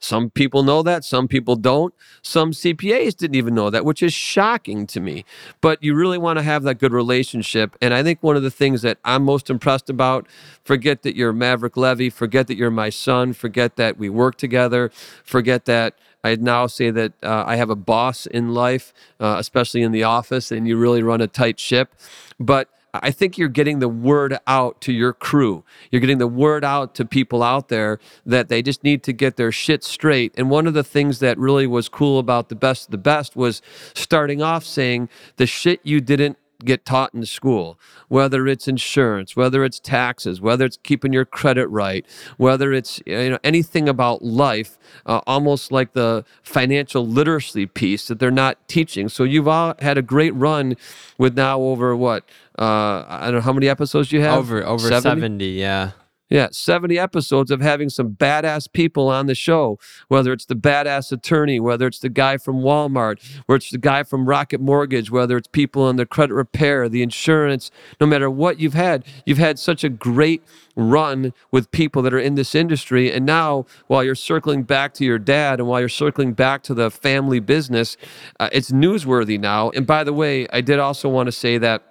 [0.01, 1.93] Some people know that, some people don't.
[2.21, 5.25] Some CPAs didn't even know that, which is shocking to me.
[5.59, 7.75] But you really want to have that good relationship.
[7.81, 10.27] And I think one of the things that I'm most impressed about
[10.63, 14.89] forget that you're Maverick Levy, forget that you're my son, forget that we work together,
[15.23, 15.95] forget that.
[16.23, 20.03] I now say that uh, I have a boss in life, uh, especially in the
[20.03, 21.93] office, and you really run a tight ship.
[22.39, 25.63] But I think you're getting the word out to your crew.
[25.91, 29.35] You're getting the word out to people out there that they just need to get
[29.35, 30.33] their shit straight.
[30.37, 33.35] And one of the things that really was cool about the best of the best
[33.35, 33.61] was
[33.93, 39.63] starting off saying the shit you didn't get taught in school, whether it's insurance, whether
[39.63, 42.05] it's taxes, whether it's keeping your credit right,
[42.37, 48.19] whether it's you know anything about life, uh, almost like the financial literacy piece that
[48.19, 49.09] they're not teaching.
[49.09, 50.75] So you've all had a great run
[51.17, 52.23] with now over what
[52.57, 54.37] uh, I don't know how many episodes you have.
[54.37, 55.01] Over over 70?
[55.01, 55.91] 70 yeah.
[56.29, 61.11] Yeah, 70 episodes of having some badass people on the show, whether it's the badass
[61.11, 65.37] attorney, whether it's the guy from Walmart, whether it's the guy from Rocket Mortgage, whether
[65.37, 69.57] it's people in the credit repair, the insurance, no matter what you've had, you've had
[69.57, 70.43] such a great
[70.75, 73.11] run with people that are in this industry.
[73.11, 76.75] And now, while you're circling back to your dad and while you're circling back to
[76.75, 77.97] the family business,
[78.39, 79.71] uh, it's newsworthy now.
[79.71, 81.83] And by the way, I did also want to say that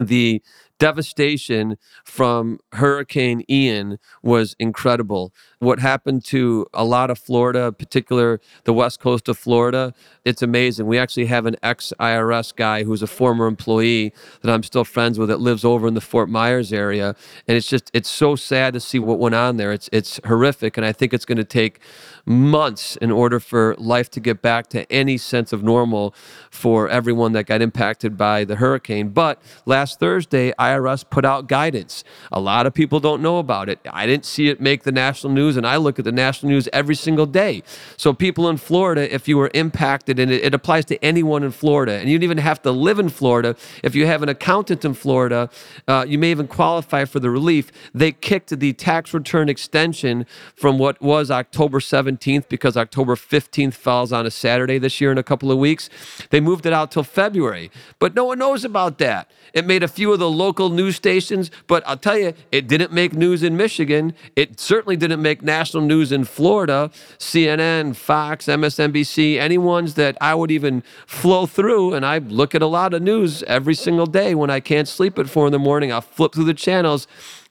[0.00, 0.42] the
[0.78, 5.32] devastation from Hurricane Ian was incredible.
[5.64, 10.86] What happened to a lot of Florida, particular the west coast of Florida, it's amazing.
[10.86, 15.18] We actually have an ex IRS guy who's a former employee that I'm still friends
[15.18, 17.16] with that lives over in the Fort Myers area,
[17.48, 19.72] and it's just it's so sad to see what went on there.
[19.72, 21.80] It's it's horrific, and I think it's going to take
[22.26, 26.14] months in order for life to get back to any sense of normal
[26.50, 29.10] for everyone that got impacted by the hurricane.
[29.10, 32.04] But last Thursday, IRS put out guidance.
[32.32, 33.78] A lot of people don't know about it.
[33.90, 36.68] I didn't see it make the national news, and I look at the national news
[36.72, 37.62] every single day.
[37.96, 41.50] So, people in Florida, if you were impacted, and it, it applies to anyone in
[41.50, 44.84] Florida, and you don't even have to live in Florida, if you have an accountant
[44.84, 45.50] in Florida,
[45.88, 47.70] uh, you may even qualify for the relief.
[47.94, 54.12] They kicked the tax return extension from what was October 17th because October 15th falls
[54.12, 55.88] on a Saturday this year in a couple of weeks.
[56.30, 59.30] They moved it out till February, but no one knows about that.
[59.52, 62.92] It made a few of the local news stations, but I'll tell you, it didn't
[62.92, 64.14] make news in Michigan.
[64.36, 66.90] It certainly didn't make national news in Florida.
[67.18, 71.94] CNN, Fox, MSNBC, any ones that I would even flow through.
[71.94, 75.18] And I look at a lot of news every single day when I can't sleep
[75.18, 75.92] at four in the morning.
[75.92, 77.06] I'll flip through the channels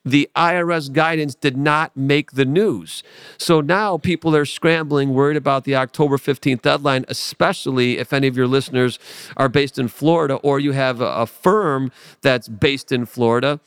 [0.06, 3.04] the IRS guidance did not make the news.
[3.38, 8.36] So now people are scrambling, worried about the October 15th deadline, especially if any of
[8.36, 9.00] your listeners
[9.38, 13.60] are based in Florida or you have a, a firm that's based in Florida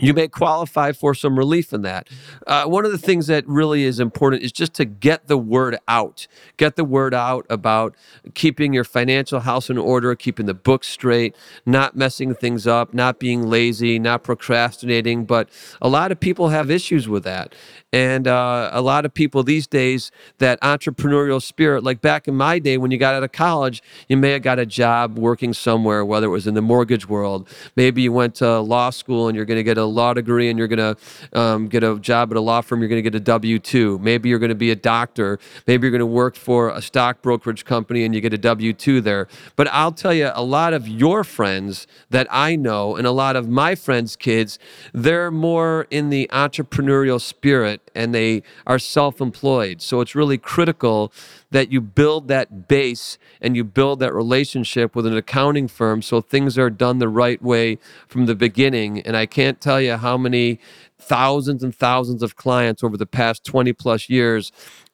[0.00, 2.08] you may qualify for some relief in that.
[2.46, 5.78] Uh, one of the things that really is important is just to get the word
[5.86, 6.26] out.
[6.56, 7.94] Get the word out about
[8.34, 11.36] keeping your financial house in order, keeping the books straight,
[11.66, 15.24] not messing things up, not being lazy, not procrastinating.
[15.24, 15.48] But
[15.80, 17.54] a lot of people have issues with that.
[17.92, 22.58] And uh, a lot of people these days, that entrepreneurial spirit, like back in my
[22.58, 26.04] day when you got out of college, you may have got a job working somewhere,
[26.04, 27.48] whether it was in the mortgage world.
[27.76, 30.58] Maybe you went to law school and you're going to get a law degree and
[30.58, 33.14] you're going to um, get a job at a law firm, you're going to get
[33.14, 33.98] a W 2.
[33.98, 35.38] Maybe you're going to be a doctor.
[35.66, 38.72] Maybe you're going to work for a stock brokerage company and you get a W
[38.72, 39.28] 2 there.
[39.56, 43.36] But I'll tell you, a lot of your friends that I know and a lot
[43.36, 44.58] of my friends' kids,
[44.92, 49.82] they're more in the entrepreneurial spirit and they are self employed.
[49.82, 51.12] So it's really critical
[51.50, 56.20] that you build that base and you build that relationship with an accounting firm so
[56.20, 59.00] things are done the right way from the beginning.
[59.00, 60.60] And I can't tell you how many
[60.98, 64.52] thousands and thousands of clients over the past 20 plus years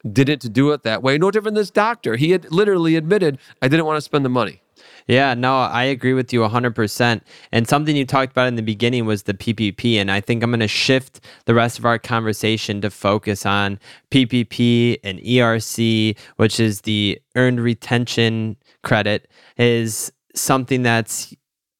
[0.09, 1.17] didn't do it that way.
[1.17, 2.15] No different than this doctor.
[2.15, 4.61] He had literally admitted, I didn't want to spend the money.
[5.07, 7.21] Yeah, no, I agree with you 100%.
[7.53, 9.95] And something you talked about in the beginning was the PPP.
[9.95, 13.79] And I think I'm going to shift the rest of our conversation to focus on
[14.11, 21.33] PPP and ERC, which is the earned retention credit, is something that's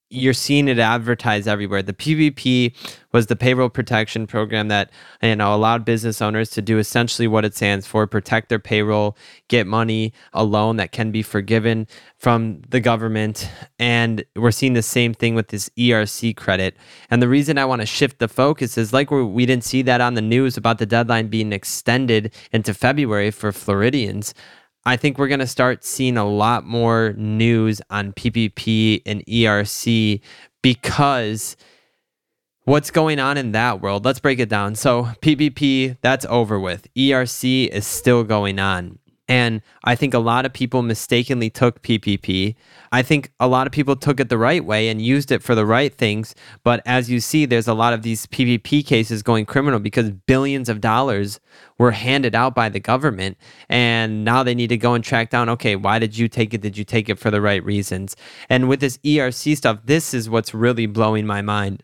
[0.09, 1.83] you're seeing it advertised everywhere.
[1.83, 2.73] The PPP
[3.11, 4.89] was the payroll protection program that
[5.21, 9.17] you know allowed business owners to do essentially what it stands for: protect their payroll,
[9.47, 13.49] get money, a loan that can be forgiven from the government.
[13.79, 16.77] And we're seeing the same thing with this ERC credit.
[17.09, 20.01] And the reason I want to shift the focus is like we didn't see that
[20.01, 24.33] on the news about the deadline being extended into February for Floridians.
[24.87, 30.21] I think we're going to start seeing a lot more news on PPP and ERC
[30.61, 31.57] because
[32.63, 34.05] what's going on in that world.
[34.05, 34.75] Let's break it down.
[34.75, 36.87] So, PPP, that's over with.
[36.95, 38.97] ERC is still going on.
[39.27, 42.55] And I think a lot of people mistakenly took PPP.
[42.91, 45.53] I think a lot of people took it the right way and used it for
[45.53, 46.33] the right things.
[46.63, 50.69] But as you see, there's a lot of these PPP cases going criminal because billions
[50.69, 51.41] of dollars
[51.77, 53.37] were handed out by the government.
[53.67, 56.61] And now they need to go and track down okay, why did you take it?
[56.61, 58.15] Did you take it for the right reasons?
[58.49, 61.83] And with this ERC stuff, this is what's really blowing my mind.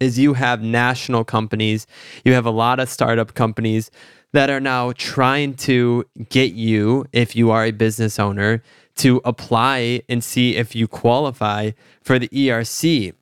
[0.00, 1.86] Is you have national companies,
[2.24, 3.90] you have a lot of startup companies
[4.34, 8.64] that are now trying to get you, if you are a business owner,
[8.96, 11.70] to apply and see if you qualify
[12.02, 13.14] for the ERC.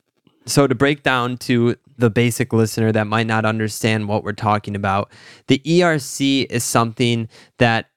[0.46, 4.75] So, to break down to the basic listener that might not understand what we're talking
[4.75, 5.12] about,
[5.48, 7.90] the ERC is something that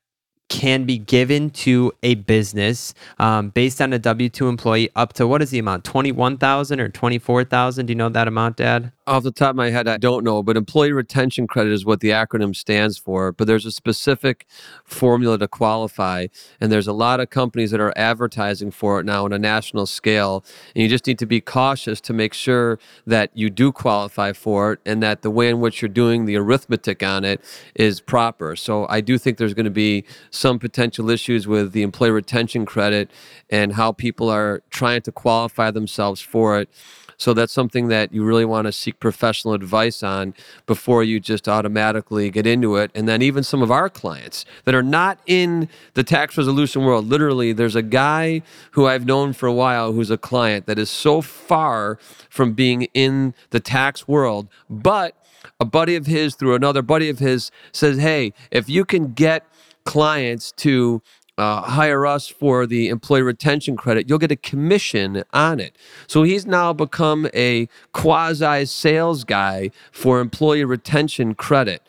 [0.50, 5.26] can be given to a business um, based on a W 2 employee up to
[5.26, 5.86] what is the amount?
[5.86, 7.86] 21,000 or 24,000?
[7.86, 8.92] Do you know that amount, Dad?
[9.08, 12.00] Off the top of my head, I don't know, but employee retention credit is what
[12.00, 13.32] the acronym stands for.
[13.32, 14.48] But there's a specific
[14.84, 16.26] formula to qualify,
[16.60, 19.86] and there's a lot of companies that are advertising for it now on a national
[19.86, 20.44] scale.
[20.76, 24.74] And you just need to be cautious to make sure that you do qualify for
[24.74, 27.42] it and that the way in which you're doing the arithmetic on it
[27.76, 28.56] is proper.
[28.56, 32.66] So I do think there's going to be some potential issues with the employee retention
[32.66, 33.12] credit
[33.52, 36.70] and how people are trying to qualify themselves for it.
[37.18, 40.34] So that's something that you really want to seek professional advice on
[40.66, 42.92] before you just automatically get into it.
[42.94, 47.08] And then even some of our clients that are not in the tax resolution world,
[47.08, 50.90] literally, there's a guy who I've known for a while who's a client that is
[50.90, 51.98] so far
[52.30, 55.16] from being in the tax world, but
[55.60, 59.46] a buddy of his through another buddy of his says, Hey, if you can get
[59.86, 61.02] clients to
[61.38, 65.76] uh, hire us for the employee retention credit, you'll get a commission on it.
[66.08, 71.82] So he's now become a quasi sales guy for employee retention credit.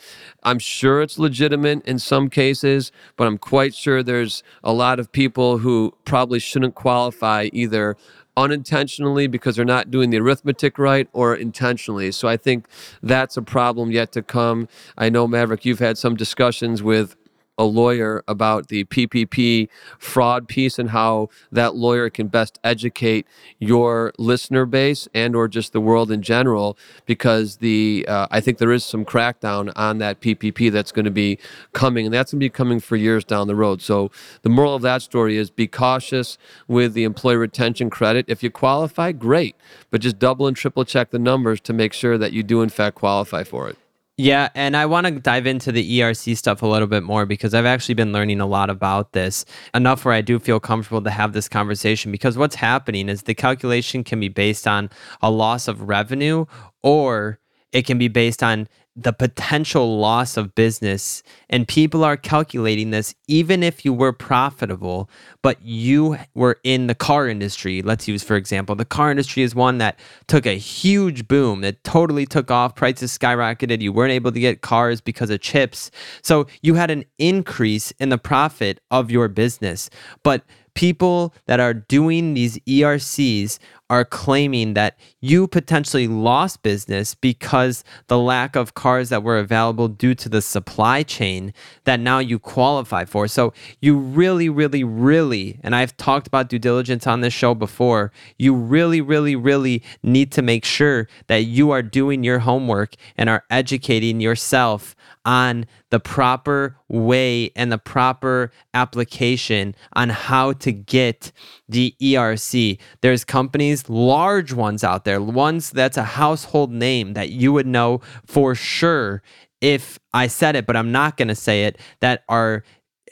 [0.43, 5.11] I'm sure it's legitimate in some cases, but I'm quite sure there's a lot of
[5.13, 7.97] people who probably shouldn't qualify either
[8.37, 12.13] unintentionally because they're not doing the arithmetic right or intentionally.
[12.13, 12.67] So I think
[13.03, 14.69] that's a problem yet to come.
[14.99, 17.17] I know, Maverick, you've had some discussions with
[17.59, 23.27] a lawyer about the PPP fraud piece and how that lawyer can best educate
[23.59, 26.77] your listener base and or just the world in general
[27.07, 31.11] because the uh, I think there is some crackdown on that PPP that's going to
[31.11, 31.39] be
[31.73, 33.81] coming and that's going to be coming for years down the road.
[33.81, 34.11] So
[34.43, 38.27] the moral of that story is be cautious with the employee retention credit.
[38.29, 39.57] If you qualify, great,
[39.91, 42.69] but just double and triple check the numbers to make sure that you do in
[42.69, 43.77] fact qualify for it.
[44.19, 47.53] Yeah, and I want to dive into the ERC stuff a little bit more because
[47.53, 49.45] I've actually been learning a lot about this
[49.75, 53.35] enough where I do feel comfortable to have this conversation because what's happening is the
[53.35, 54.89] calculation can be based on
[55.21, 56.47] a loss of revenue
[56.83, 57.41] or
[57.73, 61.23] it can be based on the potential loss of business.
[61.51, 65.11] And people are calculating this even if you were profitable,
[65.43, 67.83] but you were in the car industry.
[67.83, 69.99] Let's use, for example, the car industry is one that
[70.29, 72.75] took a huge boom, that totally took off.
[72.75, 73.83] Prices skyrocketed.
[73.83, 75.91] You weren't able to get cars because of chips.
[76.23, 79.91] So you had an increase in the profit of your business.
[80.23, 80.43] But
[80.77, 83.59] people that are doing these ERCs
[83.89, 89.89] are claiming that you potentially lost business because the lack of cars that were available
[89.89, 91.53] due to the supply chain
[91.85, 93.29] that now you qualify for.
[93.29, 98.13] So you really, really, really, and I've talked about due diligence on this show before,
[98.39, 103.29] you really, really, really need to make sure that you are doing your homework and
[103.29, 111.33] are educating yourself on the proper way and the proper application on how to get
[111.69, 112.79] the ERC.
[113.01, 118.01] There's companies, large ones out there, ones that's a household name that you would know
[118.25, 119.23] for sure
[119.61, 122.63] if I said it, but I'm not going to say it, that are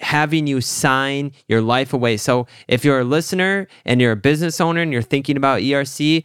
[0.01, 2.17] having you sign your life away.
[2.17, 6.25] So if you're a listener and you're a business owner and you're thinking about ERC,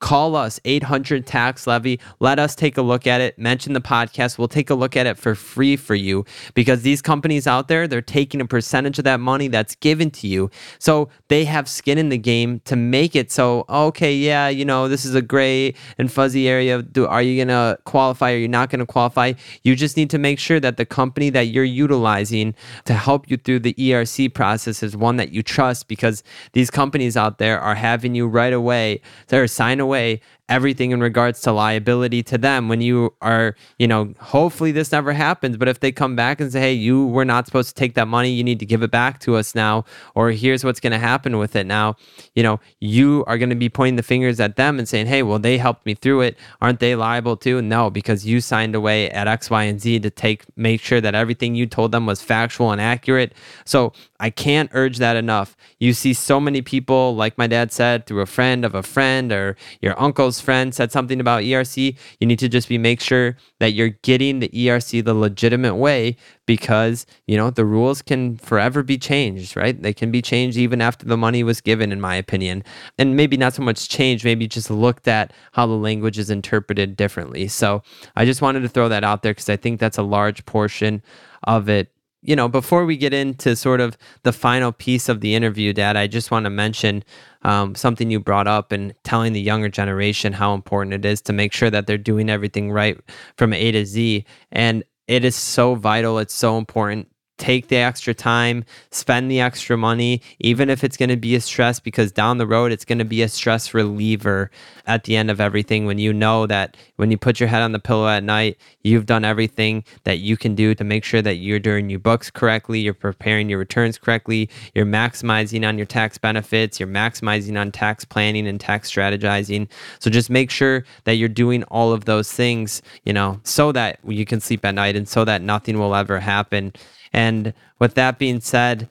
[0.00, 1.98] call us 800 tax levy.
[2.20, 3.38] Let us take a look at it.
[3.38, 4.38] Mention the podcast.
[4.38, 6.24] We'll take a look at it for free for you
[6.54, 10.26] because these companies out there they're taking a percentage of that money that's given to
[10.26, 10.50] you.
[10.78, 13.30] So they have skin in the game to make it.
[13.30, 16.82] So okay yeah you know this is a gray and fuzzy area.
[16.82, 18.32] Do, are you going to qualify?
[18.32, 19.32] Or you're not going to qualify?
[19.62, 23.36] You just need to make sure that the company that you're utilizing to help you
[23.36, 26.22] through the ERC process is one that you trust because
[26.52, 29.00] these companies out there are having you right away.
[29.28, 34.14] They're signing away everything in regards to liability to them when you are, you know,
[34.20, 35.56] hopefully this never happens.
[35.56, 38.06] But if they come back and say, hey, you were not supposed to take that
[38.06, 39.84] money, you need to give it back to us now,
[40.14, 41.96] or here's what's going to happen with it now,
[42.34, 45.22] you know, you are going to be pointing the fingers at them and saying, hey,
[45.22, 46.38] well, they helped me through it.
[46.60, 47.60] Aren't they liable too?
[47.60, 51.14] No, because you signed away at X, Y, and Z to take, make sure that
[51.14, 53.32] everything you told them was factual and accurate.
[53.64, 55.56] So I can't urge that enough.
[55.78, 59.32] You see so many people, like my dad said, through a friend of a friend
[59.32, 61.96] or your uncle's friend said something about ERC.
[62.20, 66.16] You need to just be make sure that you're getting the ERC the legitimate way
[66.46, 69.80] because, you know, the rules can forever be changed, right?
[69.80, 72.62] They can be changed even after the money was given, in my opinion.
[72.98, 76.96] And maybe not so much change, maybe just looked at how the language is interpreted
[76.96, 77.48] differently.
[77.48, 77.82] So
[78.14, 81.02] I just wanted to throw that out there because I think that's a large portion
[81.44, 81.92] of it
[82.26, 85.96] you know, before we get into sort of the final piece of the interview, Dad,
[85.96, 87.04] I just want to mention
[87.46, 91.32] um, something you brought up and telling the younger generation how important it is to
[91.32, 92.98] make sure that they're doing everything right
[93.36, 94.24] from A to Z.
[94.50, 96.18] And it is so vital.
[96.18, 97.08] It's so important
[97.38, 101.40] take the extra time, spend the extra money, even if it's going to be a
[101.40, 104.50] stress, because down the road, it's going to be a stress reliever
[104.86, 107.72] at the end of everything when you know that when you put your head on
[107.72, 111.36] the pillow at night, you've done everything that you can do to make sure that
[111.36, 116.16] you're doing your books correctly, you're preparing your returns correctly, you're maximizing on your tax
[116.16, 119.68] benefits, you're maximizing on tax planning and tax strategizing.
[119.98, 123.98] So just make sure that you're doing all of those things, you know, so that
[124.06, 126.72] you can sleep at night and so that nothing will ever happen
[127.12, 128.88] and with that being said,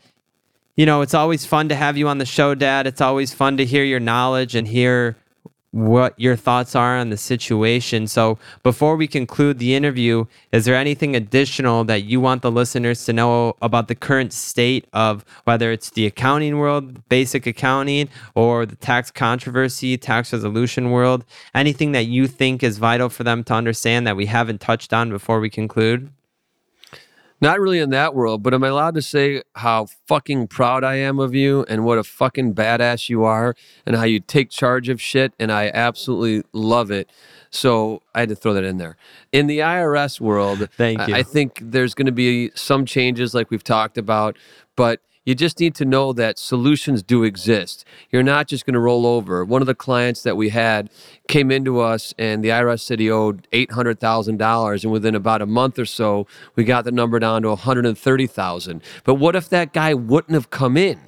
[0.75, 2.85] you know, it's always fun to have you on the show, Dad.
[2.85, 5.15] It's always fun to hear your knowledge and hear
[5.75, 8.07] what your thoughts are on the situation.
[8.07, 13.03] So, before we conclude the interview, is there anything additional that you want the listeners
[13.05, 18.65] to know about the current state of whether it's the accounting world, basic accounting, or
[18.65, 21.25] the tax controversy, tax resolution world?
[21.53, 25.09] Anything that you think is vital for them to understand that we haven't touched on
[25.09, 26.09] before we conclude?
[27.41, 30.95] Not really in that world, but am I allowed to say how fucking proud I
[30.95, 33.55] am of you and what a fucking badass you are
[33.85, 35.33] and how you take charge of shit?
[35.37, 37.09] And I absolutely love it.
[37.49, 38.97] So I had to throw that in there.
[39.31, 41.13] In the IRS world, thank you.
[41.13, 44.37] I think there's going to be some changes like we've talked about,
[44.75, 47.85] but you just need to know that solutions do exist.
[48.11, 49.45] You're not just going to roll over.
[49.45, 50.89] One of the clients that we had
[51.27, 55.15] came into us, and the IRS said he owed eight hundred thousand dollars, and within
[55.15, 58.27] about a month or so, we got the number down to one hundred and thirty
[58.27, 58.83] thousand.
[59.03, 60.99] But what if that guy wouldn't have come in?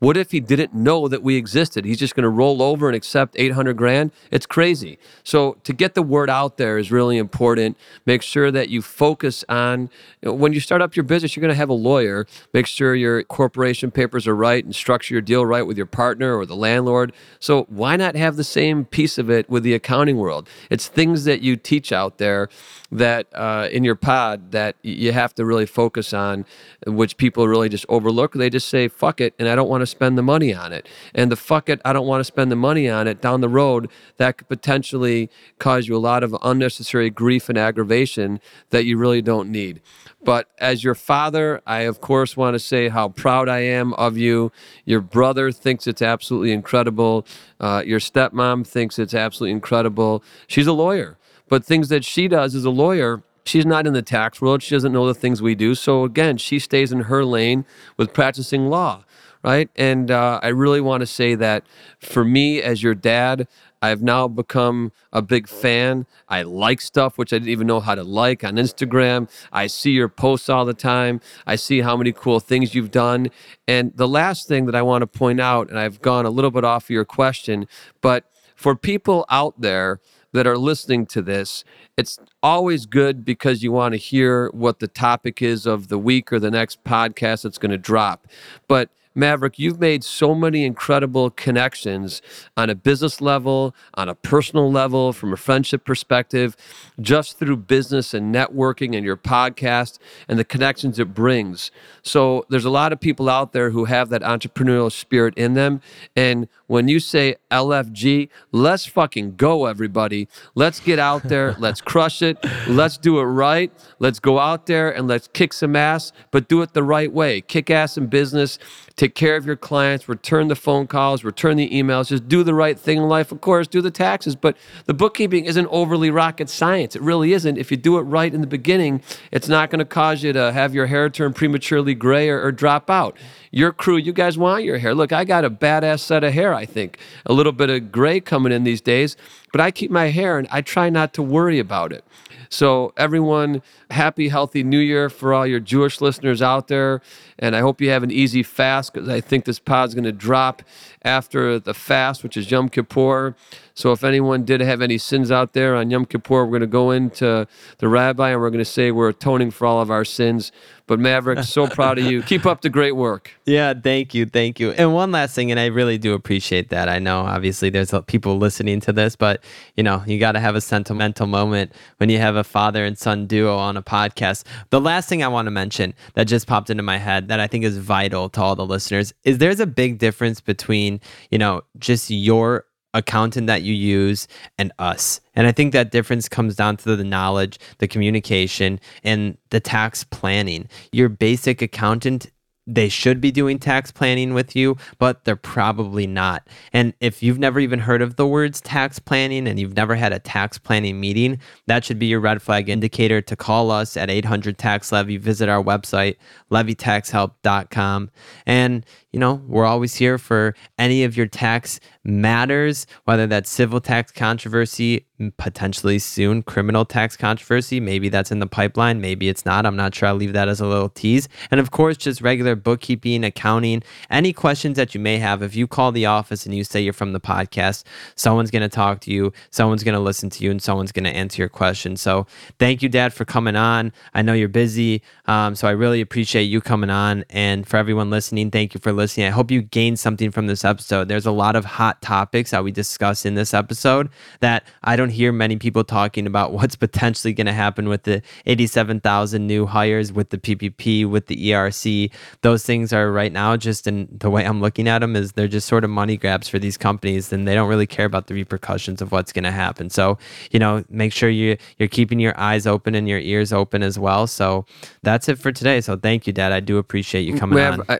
[0.00, 1.84] What if he didn't know that we existed?
[1.84, 4.12] He's just going to roll over and accept 800 grand?
[4.30, 4.98] It's crazy.
[5.22, 7.76] So, to get the word out there is really important.
[8.06, 9.90] Make sure that you focus on
[10.22, 12.26] when you start up your business, you're going to have a lawyer.
[12.54, 16.34] Make sure your corporation papers are right and structure your deal right with your partner
[16.34, 17.12] or the landlord.
[17.38, 20.48] So, why not have the same piece of it with the accounting world?
[20.70, 22.48] It's things that you teach out there
[22.90, 26.46] that uh, in your pod that you have to really focus on,
[26.86, 28.32] which people really just overlook.
[28.32, 30.88] They just say, fuck it, and I don't want to spend the money on it.
[31.14, 33.48] And the fuck it, I don't want to spend the money on it down the
[33.48, 38.96] road, that could potentially cause you a lot of unnecessary grief and aggravation that you
[38.96, 39.80] really don't need.
[40.22, 44.16] But as your father, I of course want to say how proud I am of
[44.16, 44.52] you.
[44.84, 47.26] Your brother thinks it's absolutely incredible.
[47.58, 50.22] Uh, your stepmom thinks it's absolutely incredible.
[50.46, 51.18] She's a lawyer,
[51.48, 54.62] but things that she does as a lawyer, she's not in the tax world.
[54.62, 55.74] She doesn't know the things we do.
[55.74, 57.64] So again, she stays in her lane
[57.96, 59.04] with practicing law,
[59.42, 59.70] right?
[59.76, 61.64] And uh, I really want to say that
[61.98, 63.48] for me as your dad,
[63.82, 66.06] I've now become a big fan.
[66.28, 69.30] I like stuff which I didn't even know how to like on Instagram.
[69.52, 71.20] I see your posts all the time.
[71.46, 73.30] I see how many cool things you've done.
[73.66, 76.50] And the last thing that I want to point out, and I've gone a little
[76.50, 77.66] bit off of your question,
[78.02, 78.24] but
[78.54, 80.00] for people out there
[80.32, 81.64] that are listening to this,
[81.96, 86.30] it's always good because you want to hear what the topic is of the week
[86.32, 88.26] or the next podcast that's going to drop.
[88.68, 92.22] But Maverick, you've made so many incredible connections
[92.56, 96.56] on a business level, on a personal level, from a friendship perspective,
[97.00, 99.98] just through business and networking and your podcast
[100.28, 101.72] and the connections it brings.
[102.02, 105.80] So there's a lot of people out there who have that entrepreneurial spirit in them.
[106.14, 110.28] And when you say LFG, let's fucking go, everybody.
[110.54, 111.56] Let's get out there.
[111.58, 112.38] let's crush it.
[112.68, 113.72] Let's do it right.
[113.98, 117.40] Let's go out there and let's kick some ass, but do it the right way.
[117.40, 118.58] Kick ass in business
[118.96, 122.54] take care of your clients, return the phone calls, return the emails, just do the
[122.54, 123.32] right thing in life.
[123.32, 126.94] Of course, do the taxes, but the bookkeeping isn't overly rocket science.
[126.94, 127.56] It really isn't.
[127.56, 130.52] If you do it right in the beginning, it's not going to cause you to
[130.52, 133.16] have your hair turn prematurely gray or, or drop out.
[133.50, 134.94] Your crew, you guys want your hair.
[134.94, 136.98] Look, I got a badass set of hair, I think.
[137.26, 139.16] A little bit of gray coming in these days,
[139.52, 142.04] but I keep my hair and I try not to worry about it.
[142.52, 147.00] So, everyone, happy, healthy new year for all your Jewish listeners out there.
[147.38, 150.12] And I hope you have an easy fast because I think this pod's going to
[150.12, 150.62] drop
[151.04, 153.36] after the fast, which is Yom Kippur.
[153.80, 156.66] So, if anyone did have any sins out there on Yom Kippur, we're going to
[156.66, 160.04] go into the rabbi and we're going to say we're atoning for all of our
[160.04, 160.52] sins.
[160.86, 162.20] But Maverick, so proud of you.
[162.22, 163.30] Keep up the great work.
[163.46, 164.72] Yeah, thank you, thank you.
[164.72, 166.90] And one last thing, and I really do appreciate that.
[166.90, 169.42] I know obviously there's people listening to this, but
[169.76, 172.98] you know you got to have a sentimental moment when you have a father and
[172.98, 174.44] son duo on a podcast.
[174.68, 177.46] The last thing I want to mention that just popped into my head that I
[177.46, 181.00] think is vital to all the listeners is there's a big difference between
[181.30, 184.26] you know just your accountant that you use
[184.58, 185.20] and us.
[185.34, 190.04] And I think that difference comes down to the knowledge, the communication, and the tax
[190.04, 190.68] planning.
[190.92, 192.30] Your basic accountant
[192.74, 196.46] they should be doing tax planning with you, but they're probably not.
[196.72, 200.12] And if you've never even heard of the words tax planning and you've never had
[200.12, 204.10] a tax planning meeting, that should be your red flag indicator to call us at
[204.10, 205.16] 800 Tax Levy.
[205.16, 206.16] Visit our website,
[206.50, 208.10] levytaxhelp.com.
[208.46, 213.80] And, you know, we're always here for any of your tax matters, whether that's civil
[213.80, 215.06] tax controversy,
[215.36, 217.80] potentially soon criminal tax controversy.
[217.80, 219.66] Maybe that's in the pipeline, maybe it's not.
[219.66, 220.08] I'm not sure.
[220.08, 221.28] I'll leave that as a little tease.
[221.50, 225.42] And of course, just regular bookkeeping, accounting, any questions that you may have.
[225.42, 227.84] If you call the office and you say you're from the podcast,
[228.14, 231.04] someone's going to talk to you, someone's going to listen to you, and someone's going
[231.04, 231.96] to answer your question.
[231.96, 232.26] So
[232.58, 233.92] thank you, Dad, for coming on.
[234.14, 237.24] I know you're busy, um, so I really appreciate you coming on.
[237.28, 238.99] And for everyone listening, thank you for listening.
[239.00, 241.08] I hope you gained something from this episode.
[241.08, 244.08] There's a lot of hot topics that we discuss in this episode
[244.40, 248.22] that I don't hear many people talking about what's potentially going to happen with the
[248.46, 252.12] 87,000 new hires, with the PPP, with the ERC.
[252.42, 255.48] Those things are right now just in the way I'm looking at them is they're
[255.48, 258.34] just sort of money grabs for these companies and they don't really care about the
[258.34, 259.90] repercussions of what's going to happen.
[259.90, 260.18] So,
[260.50, 263.98] you know, make sure you you're keeping your eyes open and your ears open as
[263.98, 264.26] well.
[264.26, 264.66] So,
[265.02, 265.80] that's it for today.
[265.80, 266.52] So, thank you, Dad.
[266.52, 267.82] I do appreciate you coming on.
[267.88, 267.98] I,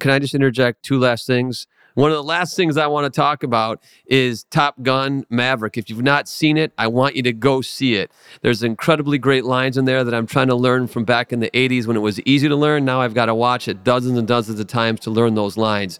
[0.00, 1.66] can I just interject two last things?
[1.94, 5.76] One of the last things I want to talk about is Top Gun Maverick.
[5.76, 8.12] If you've not seen it, I want you to go see it.
[8.42, 11.50] There's incredibly great lines in there that I'm trying to learn from back in the
[11.50, 12.84] 80s when it was easy to learn.
[12.84, 15.98] Now I've got to watch it dozens and dozens of times to learn those lines.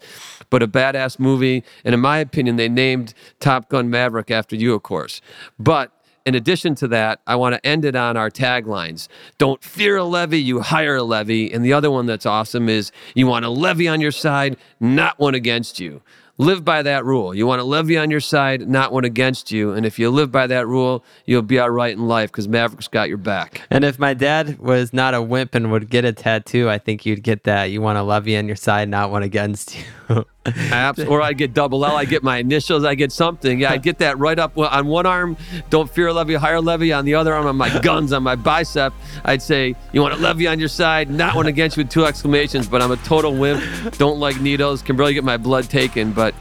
[0.49, 1.63] But a badass movie.
[1.83, 5.21] And in my opinion, they named Top Gun Maverick after you, of course.
[5.59, 5.91] But
[6.25, 9.07] in addition to that, I want to end it on our taglines.
[9.37, 11.51] Don't fear a levy, you hire a levy.
[11.51, 15.19] And the other one that's awesome is you want a levy on your side, not
[15.19, 16.01] one against you.
[16.37, 17.35] Live by that rule.
[17.35, 19.73] You want a levy on your side, not one against you.
[19.73, 22.87] And if you live by that rule, you'll be all right in life because Maverick's
[22.87, 23.61] got your back.
[23.69, 27.05] And if my dad was not a wimp and would get a tattoo, I think
[27.05, 27.65] you'd get that.
[27.65, 29.83] You want a levy on your side, not one against you.
[30.45, 31.95] Apps, or I get double L.
[31.95, 32.83] I get my initials.
[32.83, 33.59] I get something.
[33.59, 35.37] Yeah, I get that right up on one arm.
[35.69, 36.91] Don't fear a levy, higher levy.
[36.93, 38.93] On the other arm, on my guns, on my bicep,
[39.23, 42.05] I'd say you want a levy on your side, not one against you with two
[42.05, 42.67] exclamations.
[42.67, 43.97] But I'm a total wimp.
[43.97, 44.81] Don't like needles.
[44.81, 46.11] Can barely get my blood taken.
[46.11, 46.33] But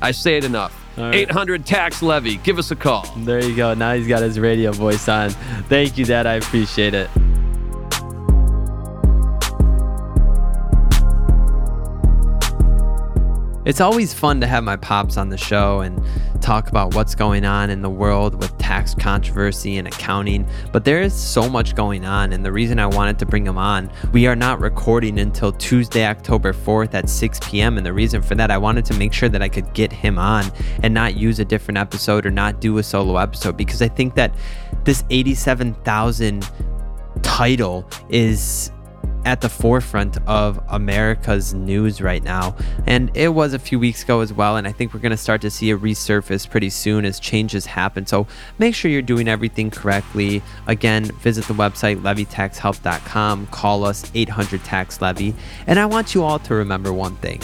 [0.00, 0.78] I say it enough.
[0.96, 1.14] Right.
[1.14, 2.36] 800 tax levy.
[2.38, 3.06] Give us a call.
[3.18, 3.72] There you go.
[3.74, 5.30] Now he's got his radio voice on.
[5.68, 6.26] Thank you, Dad.
[6.26, 7.08] I appreciate it.
[13.64, 16.02] It's always fun to have my pops on the show and
[16.40, 21.00] talk about what's going on in the world with tax controversy and accounting, but there
[21.00, 22.32] is so much going on.
[22.32, 26.04] And the reason I wanted to bring him on, we are not recording until Tuesday,
[26.04, 27.76] October 4th at 6 p.m.
[27.76, 30.18] And the reason for that, I wanted to make sure that I could get him
[30.18, 30.44] on
[30.82, 34.16] and not use a different episode or not do a solo episode because I think
[34.16, 34.34] that
[34.82, 36.50] this 87,000
[37.22, 38.71] title is
[39.24, 42.56] at the forefront of America's news right now.
[42.86, 44.56] And it was a few weeks ago as well.
[44.56, 47.66] And I think we're going to start to see a resurface pretty soon as changes
[47.66, 48.06] happen.
[48.06, 48.26] So
[48.58, 50.42] make sure you're doing everything correctly.
[50.66, 55.34] Again, visit the website levytaxhelp.com, call us 800 tax levy.
[55.66, 57.40] And I want you all to remember one thing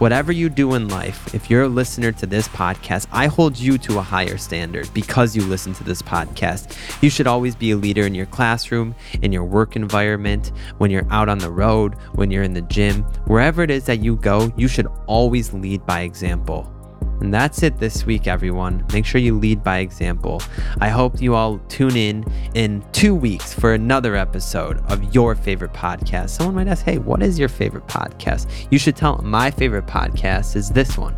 [0.00, 3.76] Whatever you do in life, if you're a listener to this podcast, I hold you
[3.76, 6.74] to a higher standard because you listen to this podcast.
[7.02, 11.06] You should always be a leader in your classroom, in your work environment, when you're
[11.10, 14.50] out on the road, when you're in the gym, wherever it is that you go,
[14.56, 16.72] you should always lead by example.
[17.20, 18.84] And that's it this week, everyone.
[18.92, 20.42] Make sure you lead by example.
[20.80, 25.72] I hope you all tune in in two weeks for another episode of your favorite
[25.72, 26.30] podcast.
[26.30, 28.48] Someone might ask, hey, what is your favorite podcast?
[28.70, 31.14] You should tell them my favorite podcast is this one.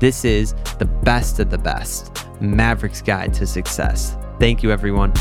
[0.00, 4.16] This is the best of the best Maverick's Guide to Success.
[4.38, 5.12] Thank you, everyone.